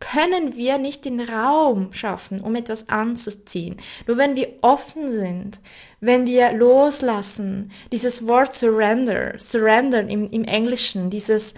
können 0.00 0.54
wir 0.54 0.78
nicht 0.78 1.04
den 1.04 1.20
Raum 1.20 1.92
schaffen, 1.92 2.40
um 2.40 2.54
etwas 2.54 2.88
anzuziehen. 2.88 3.76
Nur 4.06 4.16
wenn 4.16 4.36
wir 4.36 4.48
offen 4.62 5.10
sind, 5.10 5.60
wenn 6.00 6.26
wir 6.26 6.52
loslassen, 6.52 7.72
dieses 7.90 8.26
Wort 8.26 8.54
Surrender, 8.54 9.34
Surrender 9.38 10.00
im, 10.00 10.28
im 10.30 10.44
Englischen, 10.44 11.10
dieses 11.10 11.54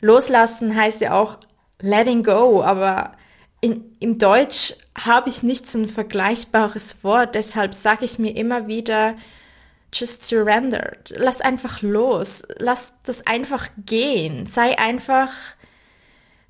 Loslassen 0.00 0.74
heißt 0.74 1.00
ja 1.00 1.20
auch 1.20 1.38
Letting 1.80 2.24
Go, 2.24 2.62
aber 2.62 3.12
in, 3.60 3.84
im 4.00 4.18
Deutsch 4.18 4.74
habe 4.96 5.28
ich 5.28 5.42
nicht 5.42 5.68
so 5.68 5.78
ein 5.78 5.88
vergleichbares 5.88 7.02
Wort, 7.04 7.34
deshalb 7.34 7.74
sage 7.74 8.04
ich 8.04 8.18
mir 8.18 8.36
immer 8.36 8.66
wieder, 8.66 9.16
just 9.92 10.26
surrender, 10.26 10.96
lass 11.10 11.40
einfach 11.40 11.82
los, 11.82 12.42
lass 12.58 12.94
das 13.04 13.26
einfach 13.26 13.68
gehen, 13.86 14.46
sei 14.46 14.78
einfach 14.78 15.30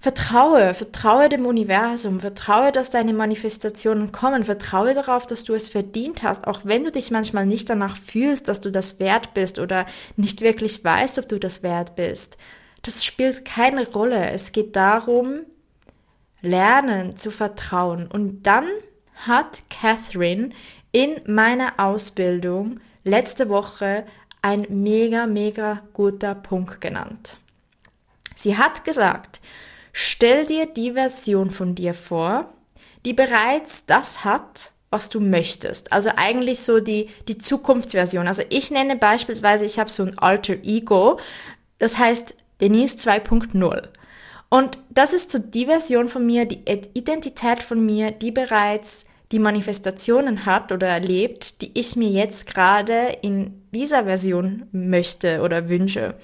Vertraue, 0.01 0.75
vertraue 0.75 1.29
dem 1.29 1.45
Universum, 1.45 2.21
vertraue, 2.21 2.71
dass 2.71 2.91
deine 2.91 3.13
Manifestationen 3.13 4.13
kommen, 4.13 4.45
vertraue 4.45 4.95
darauf, 4.95 5.27
dass 5.27 5.43
du 5.43 5.55
es 5.55 5.69
verdient 5.69 6.23
hast, 6.23 6.47
auch 6.47 6.61
wenn 6.63 6.85
du 6.85 6.93
dich 6.93 7.11
manchmal 7.11 7.47
nicht 7.47 7.69
danach 7.69 7.97
fühlst, 7.97 8.47
dass 8.47 8.61
du 8.61 8.71
das 8.71 9.01
wert 9.01 9.35
bist 9.35 9.59
oder 9.59 9.87
nicht 10.17 10.41
wirklich 10.41 10.85
weißt, 10.85 11.19
ob 11.19 11.29
du 11.29 11.41
das 11.41 11.65
wert 11.65 11.97
bist. 11.97 12.39
Das 12.83 13.05
spielt 13.05 13.45
keine 13.45 13.89
Rolle. 13.89 14.31
Es 14.31 14.53
geht 14.53 14.77
darum, 14.77 15.41
lernen 16.43 17.17
zu 17.17 17.33
vertrauen. 17.33 18.07
Und 18.07 18.45
dann 18.45 18.67
hat 19.27 19.63
Catherine 19.69 20.51
in 20.93 21.21
meiner 21.27 21.73
Ausbildung 21.79 22.79
letzte 23.03 23.49
Woche 23.49 24.05
ein 24.43 24.65
mega, 24.69 25.27
mega 25.27 25.83
guter 25.93 26.37
Punkt 26.37 26.81
genannt. 26.81 27.39
Sie 28.37 28.57
hat 28.57 28.85
gesagt, 28.85 29.41
Stell 30.01 30.47
dir 30.47 30.67
die 30.67 30.93
Version 30.93 31.51
von 31.51 31.75
dir 31.75 31.93
vor, 31.93 32.55
die 33.05 33.15
bereits 33.15 33.85
das 33.85 34.25
hat, 34.25 34.71
was 34.91 35.09
du 35.09 35.19
möchtest. 35.19 35.93
Also 35.93 36.11
eigentlich 36.15 36.61
so 36.61 36.79
die, 36.79 37.09
die 37.27 37.37
Zukunftsversion. 37.37 38.29
Also 38.29 38.45
ich 38.49 38.71
nenne 38.71 38.95
beispielsweise, 38.95 39.65
ich 39.65 39.77
habe 39.77 39.91
so 39.91 40.05
ein 40.05 40.17
Alter 40.17 40.55
Ego, 40.63 41.19
das 41.81 41.99
heißt 41.99 42.37
Denise 42.61 42.97
2.0. 42.97 43.89
Und 44.51 44.79
das 44.89 45.13
ist 45.13 45.33
so 45.33 45.41
die 45.41 45.67
Version 45.67 46.09
von 46.09 46.25
mir, 46.25 46.45
die 46.45 46.63
Identität 46.95 47.61
von 47.61 47.85
mir, 47.85 48.13
die 48.13 48.31
bereits 48.31 49.05
die 49.33 49.41
Manifestationen 49.41 50.47
hat 50.47 50.71
oder 50.71 50.87
erlebt, 50.87 51.61
die 51.61 51.73
ich 51.75 51.97
mir 51.97 52.11
jetzt 52.11 52.47
gerade 52.47 53.17
in 53.23 53.65
dieser 53.75 54.05
Version 54.05 54.69
möchte 54.71 55.43
oder 55.43 55.69
wünsche. 55.69 56.15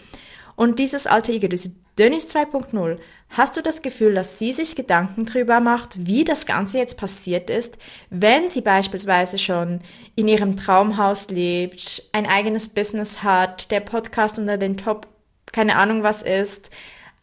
Und 0.54 0.78
dieses 0.78 1.08
alte 1.08 1.32
Ego, 1.32 1.48
diese 1.48 1.72
Denise 1.98 2.26
2.0, 2.26 2.98
hast 3.36 3.56
du 3.56 3.62
das 3.62 3.82
Gefühl, 3.82 4.14
dass 4.14 4.38
sie 4.38 4.52
sich 4.52 4.76
Gedanken 4.76 5.26
darüber 5.26 5.60
macht, 5.60 6.06
wie 6.06 6.24
das 6.24 6.46
Ganze 6.46 6.78
jetzt 6.78 6.96
passiert 6.96 7.50
ist, 7.50 7.76
wenn 8.10 8.48
sie 8.48 8.60
beispielsweise 8.60 9.38
schon 9.38 9.80
in 10.14 10.28
ihrem 10.28 10.56
Traumhaus 10.56 11.28
lebt, 11.28 12.04
ein 12.12 12.26
eigenes 12.26 12.68
Business 12.68 13.22
hat, 13.22 13.70
der 13.70 13.80
Podcast 13.80 14.38
unter 14.38 14.56
den 14.56 14.76
Top, 14.76 15.08
keine 15.52 15.76
Ahnung 15.76 16.02
was 16.02 16.22
ist, 16.22 16.70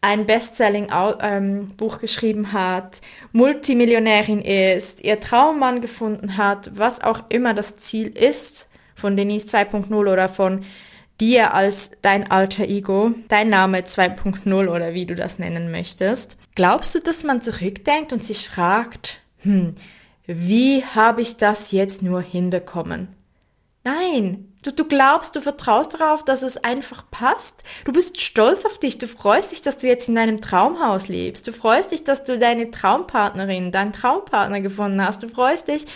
ein 0.02 0.26
Bestselling-Buch 0.26 1.18
ähm, 1.22 2.00
geschrieben 2.00 2.52
hat, 2.52 3.00
Multimillionärin 3.32 4.42
ist, 4.42 5.02
ihr 5.02 5.20
Traummann 5.20 5.80
gefunden 5.80 6.36
hat, 6.36 6.70
was 6.74 7.02
auch 7.02 7.22
immer 7.30 7.54
das 7.54 7.76
Ziel 7.76 8.08
ist 8.08 8.68
von 8.94 9.16
Denise 9.16 9.46
2.0 9.46 9.94
oder 9.94 10.28
von 10.28 10.64
dir 11.22 11.54
als 11.54 11.92
dein 12.02 12.30
alter 12.32 12.64
Ego, 12.64 13.12
dein 13.28 13.48
Name 13.48 13.78
2.0 13.78 14.68
oder 14.68 14.92
wie 14.92 15.06
du 15.06 15.14
das 15.14 15.38
nennen 15.38 15.70
möchtest. 15.70 16.36
Glaubst 16.56 16.96
du, 16.96 16.98
dass 16.98 17.22
man 17.22 17.40
zurückdenkt 17.40 18.12
und 18.12 18.24
sich 18.24 18.48
fragt, 18.48 19.20
hm, 19.38 19.76
wie 20.26 20.84
habe 20.84 21.20
ich 21.20 21.36
das 21.36 21.70
jetzt 21.70 22.02
nur 22.02 22.20
hinbekommen? 22.20 23.14
Nein, 23.84 24.48
Du, 24.64 24.70
du 24.70 24.84
glaubst, 24.84 25.34
du 25.34 25.40
vertraust 25.40 25.94
darauf, 25.94 26.24
dass 26.24 26.42
es 26.42 26.56
einfach 26.56 27.10
passt. 27.10 27.64
Du 27.84 27.90
bist 27.90 28.20
stolz 28.20 28.64
auf 28.64 28.78
dich. 28.78 28.96
Du 28.96 29.08
freust 29.08 29.50
dich, 29.50 29.60
dass 29.60 29.76
du 29.76 29.88
jetzt 29.88 30.08
in 30.08 30.14
deinem 30.14 30.40
Traumhaus 30.40 31.08
lebst. 31.08 31.48
Du 31.48 31.52
freust 31.52 31.90
dich, 31.90 32.04
dass 32.04 32.22
du 32.22 32.38
deine 32.38 32.70
Traumpartnerin, 32.70 33.72
deinen 33.72 33.92
Traumpartner 33.92 34.60
gefunden 34.60 35.04
hast. 35.04 35.24
Du 35.24 35.28
freust 35.28 35.66
dich, 35.66 35.86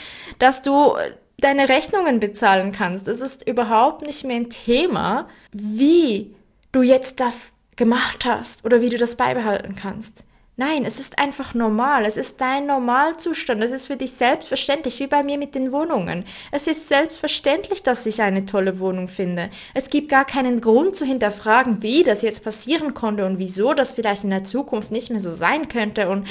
dass 0.40 0.62
du 0.62 0.94
deine 1.38 1.68
Rechnungen 1.68 2.20
bezahlen 2.20 2.72
kannst. 2.72 3.08
Es 3.08 3.20
ist 3.20 3.48
überhaupt 3.48 4.02
nicht 4.02 4.24
mehr 4.24 4.36
ein 4.36 4.50
Thema, 4.50 5.28
wie 5.52 6.34
du 6.72 6.82
jetzt 6.82 7.20
das 7.20 7.52
gemacht 7.76 8.24
hast 8.24 8.64
oder 8.64 8.80
wie 8.80 8.88
du 8.88 8.96
das 8.96 9.16
beibehalten 9.16 9.76
kannst. 9.76 10.24
Nein, 10.58 10.86
es 10.86 10.98
ist 10.98 11.18
einfach 11.18 11.52
normal. 11.52 12.06
Es 12.06 12.16
ist 12.16 12.40
dein 12.40 12.64
Normalzustand. 12.64 13.62
Es 13.62 13.72
ist 13.72 13.88
für 13.88 13.96
dich 13.98 14.12
selbstverständlich, 14.12 14.98
wie 15.00 15.06
bei 15.06 15.22
mir 15.22 15.36
mit 15.36 15.54
den 15.54 15.70
Wohnungen. 15.70 16.24
Es 16.50 16.66
ist 16.66 16.88
selbstverständlich, 16.88 17.82
dass 17.82 18.06
ich 18.06 18.22
eine 18.22 18.46
tolle 18.46 18.78
Wohnung 18.78 19.08
finde. 19.08 19.50
Es 19.74 19.90
gibt 19.90 20.08
gar 20.08 20.24
keinen 20.24 20.62
Grund 20.62 20.96
zu 20.96 21.04
hinterfragen, 21.04 21.82
wie 21.82 22.04
das 22.04 22.22
jetzt 22.22 22.42
passieren 22.42 22.94
konnte 22.94 23.26
und 23.26 23.38
wieso 23.38 23.74
das 23.74 23.92
vielleicht 23.92 24.24
in 24.24 24.30
der 24.30 24.44
Zukunft 24.44 24.90
nicht 24.90 25.10
mehr 25.10 25.20
so 25.20 25.30
sein 25.30 25.68
könnte. 25.68 26.08
Und 26.08 26.26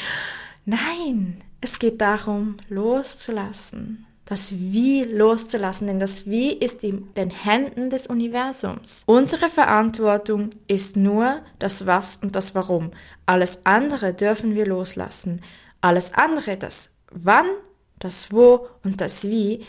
nein, 0.66 1.44
es 1.62 1.78
geht 1.78 2.02
darum, 2.02 2.58
loszulassen 2.68 4.08
das 4.26 4.52
Wie 4.52 5.04
loszulassen, 5.04 5.88
denn 5.88 6.00
das 6.00 6.26
Wie 6.26 6.52
ist 6.52 6.84
in 6.84 7.14
den 7.14 7.30
Händen 7.30 7.90
des 7.90 8.08
Universums. 8.08 9.04
Unsere 9.06 9.50
Verantwortung 9.50 10.50
ist 10.68 10.98
nur 10.98 11.42
das 11.60 11.86
Was 11.86 12.18
und 12.18 12.36
das 12.36 12.56
Warum. 12.56 12.92
Alles 13.28 13.60
andere 13.66 14.14
dürfen 14.14 14.56
wir 14.56 14.66
loslassen. 14.66 15.42
Alles 15.80 16.14
andere, 16.14 16.58
das 16.58 16.90
Wann, 17.12 17.46
das 18.00 18.32
Wo 18.32 18.68
und 18.84 19.00
das 19.00 19.28
Wie, 19.30 19.64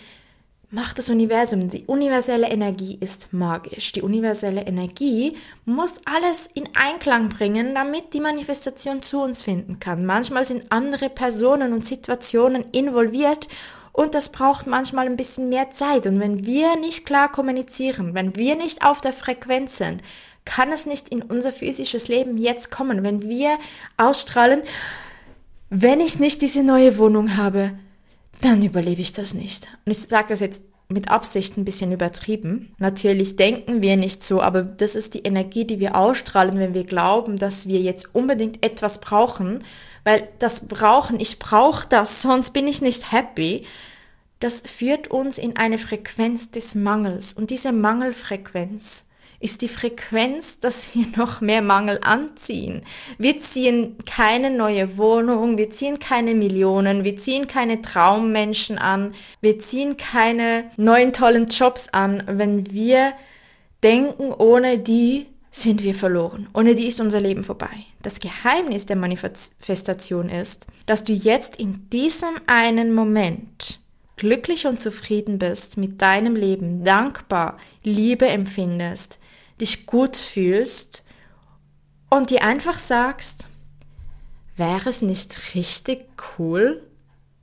macht 0.70 0.98
das 0.98 1.10
Universum. 1.10 1.68
Die 1.68 1.84
universelle 1.84 2.48
Energie 2.48 2.96
ist 3.00 3.32
magisch. 3.32 3.92
Die 3.92 4.02
universelle 4.02 4.62
Energie 4.66 5.36
muss 5.64 6.00
alles 6.06 6.48
in 6.54 6.68
Einklang 6.74 7.28
bringen, 7.28 7.74
damit 7.74 8.14
die 8.14 8.20
Manifestation 8.20 9.02
zu 9.02 9.20
uns 9.20 9.42
finden 9.42 9.80
kann. 9.80 10.06
Manchmal 10.06 10.44
sind 10.44 10.72
andere 10.72 11.10
Personen 11.10 11.72
und 11.72 11.86
Situationen 11.86 12.64
involviert 12.72 13.48
und 13.96 14.14
das 14.14 14.28
braucht 14.28 14.66
manchmal 14.66 15.06
ein 15.06 15.16
bisschen 15.16 15.48
mehr 15.48 15.70
Zeit. 15.70 16.06
Und 16.06 16.20
wenn 16.20 16.44
wir 16.44 16.76
nicht 16.76 17.06
klar 17.06 17.32
kommunizieren, 17.32 18.12
wenn 18.12 18.36
wir 18.36 18.54
nicht 18.54 18.84
auf 18.84 19.00
der 19.00 19.14
Frequenz 19.14 19.78
sind, 19.78 20.02
kann 20.44 20.70
es 20.70 20.84
nicht 20.84 21.08
in 21.08 21.22
unser 21.22 21.50
physisches 21.50 22.06
Leben 22.06 22.36
jetzt 22.36 22.70
kommen. 22.70 23.02
Wenn 23.02 23.22
wir 23.22 23.58
ausstrahlen, 23.96 24.60
wenn 25.70 26.00
ich 26.00 26.18
nicht 26.18 26.42
diese 26.42 26.62
neue 26.62 26.98
Wohnung 26.98 27.38
habe, 27.38 27.72
dann 28.42 28.62
überlebe 28.62 29.00
ich 29.00 29.12
das 29.12 29.32
nicht. 29.32 29.66
Und 29.86 29.92
ich 29.92 29.98
sage 29.98 30.28
das 30.28 30.40
jetzt 30.40 30.62
mit 30.88 31.10
Absicht 31.10 31.56
ein 31.56 31.64
bisschen 31.64 31.90
übertrieben. 31.90 32.74
Natürlich 32.78 33.36
denken 33.36 33.80
wir 33.80 33.96
nicht 33.96 34.22
so, 34.22 34.42
aber 34.42 34.62
das 34.62 34.94
ist 34.94 35.14
die 35.14 35.22
Energie, 35.22 35.64
die 35.64 35.80
wir 35.80 35.96
ausstrahlen, 35.96 36.58
wenn 36.58 36.74
wir 36.74 36.84
glauben, 36.84 37.36
dass 37.36 37.66
wir 37.66 37.80
jetzt 37.80 38.14
unbedingt 38.14 38.62
etwas 38.62 39.00
brauchen, 39.00 39.64
weil 40.06 40.28
das 40.38 40.68
Brauchen, 40.68 41.18
ich 41.18 41.40
brauche 41.40 41.88
das, 41.88 42.22
sonst 42.22 42.52
bin 42.52 42.68
ich 42.68 42.80
nicht 42.80 43.10
happy, 43.10 43.66
das 44.38 44.60
führt 44.60 45.08
uns 45.08 45.36
in 45.36 45.56
eine 45.56 45.78
Frequenz 45.78 46.52
des 46.52 46.76
Mangels. 46.76 47.32
Und 47.32 47.50
diese 47.50 47.72
Mangelfrequenz 47.72 49.08
ist 49.40 49.62
die 49.62 49.68
Frequenz, 49.68 50.60
dass 50.60 50.94
wir 50.94 51.06
noch 51.16 51.40
mehr 51.40 51.60
Mangel 51.60 51.98
anziehen. 52.02 52.82
Wir 53.18 53.38
ziehen 53.38 53.96
keine 54.06 54.52
neue 54.52 54.96
Wohnung, 54.96 55.58
wir 55.58 55.70
ziehen 55.70 55.98
keine 55.98 56.36
Millionen, 56.36 57.02
wir 57.02 57.16
ziehen 57.16 57.48
keine 57.48 57.82
Traummenschen 57.82 58.78
an, 58.78 59.12
wir 59.40 59.58
ziehen 59.58 59.96
keine 59.96 60.70
neuen 60.76 61.14
tollen 61.14 61.48
Jobs 61.48 61.88
an, 61.88 62.22
wenn 62.28 62.70
wir 62.70 63.12
denken, 63.82 64.32
ohne 64.32 64.78
die 64.78 65.26
sind 65.56 65.82
wir 65.82 65.94
verloren. 65.94 66.48
Ohne 66.52 66.74
die 66.74 66.86
ist 66.86 67.00
unser 67.00 67.18
Leben 67.18 67.42
vorbei. 67.42 67.70
Das 68.02 68.18
Geheimnis 68.18 68.84
der 68.84 68.96
Manifestation 68.96 70.28
ist, 70.28 70.66
dass 70.84 71.02
du 71.02 71.14
jetzt 71.14 71.56
in 71.56 71.88
diesem 71.88 72.34
einen 72.46 72.94
Moment 72.94 73.80
glücklich 74.16 74.66
und 74.66 74.78
zufrieden 74.80 75.38
bist 75.38 75.78
mit 75.78 76.02
deinem 76.02 76.36
Leben, 76.36 76.84
dankbar, 76.84 77.56
Liebe 77.82 78.26
empfindest, 78.26 79.18
dich 79.58 79.86
gut 79.86 80.18
fühlst 80.18 81.04
und 82.10 82.28
dir 82.28 82.42
einfach 82.42 82.78
sagst, 82.78 83.48
wäre 84.56 84.90
es 84.90 85.00
nicht 85.00 85.54
richtig 85.54 86.06
cool, 86.38 86.82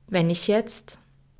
wenn 0.07 0.29
ich 0.29 0.47
jetzt 0.47 0.99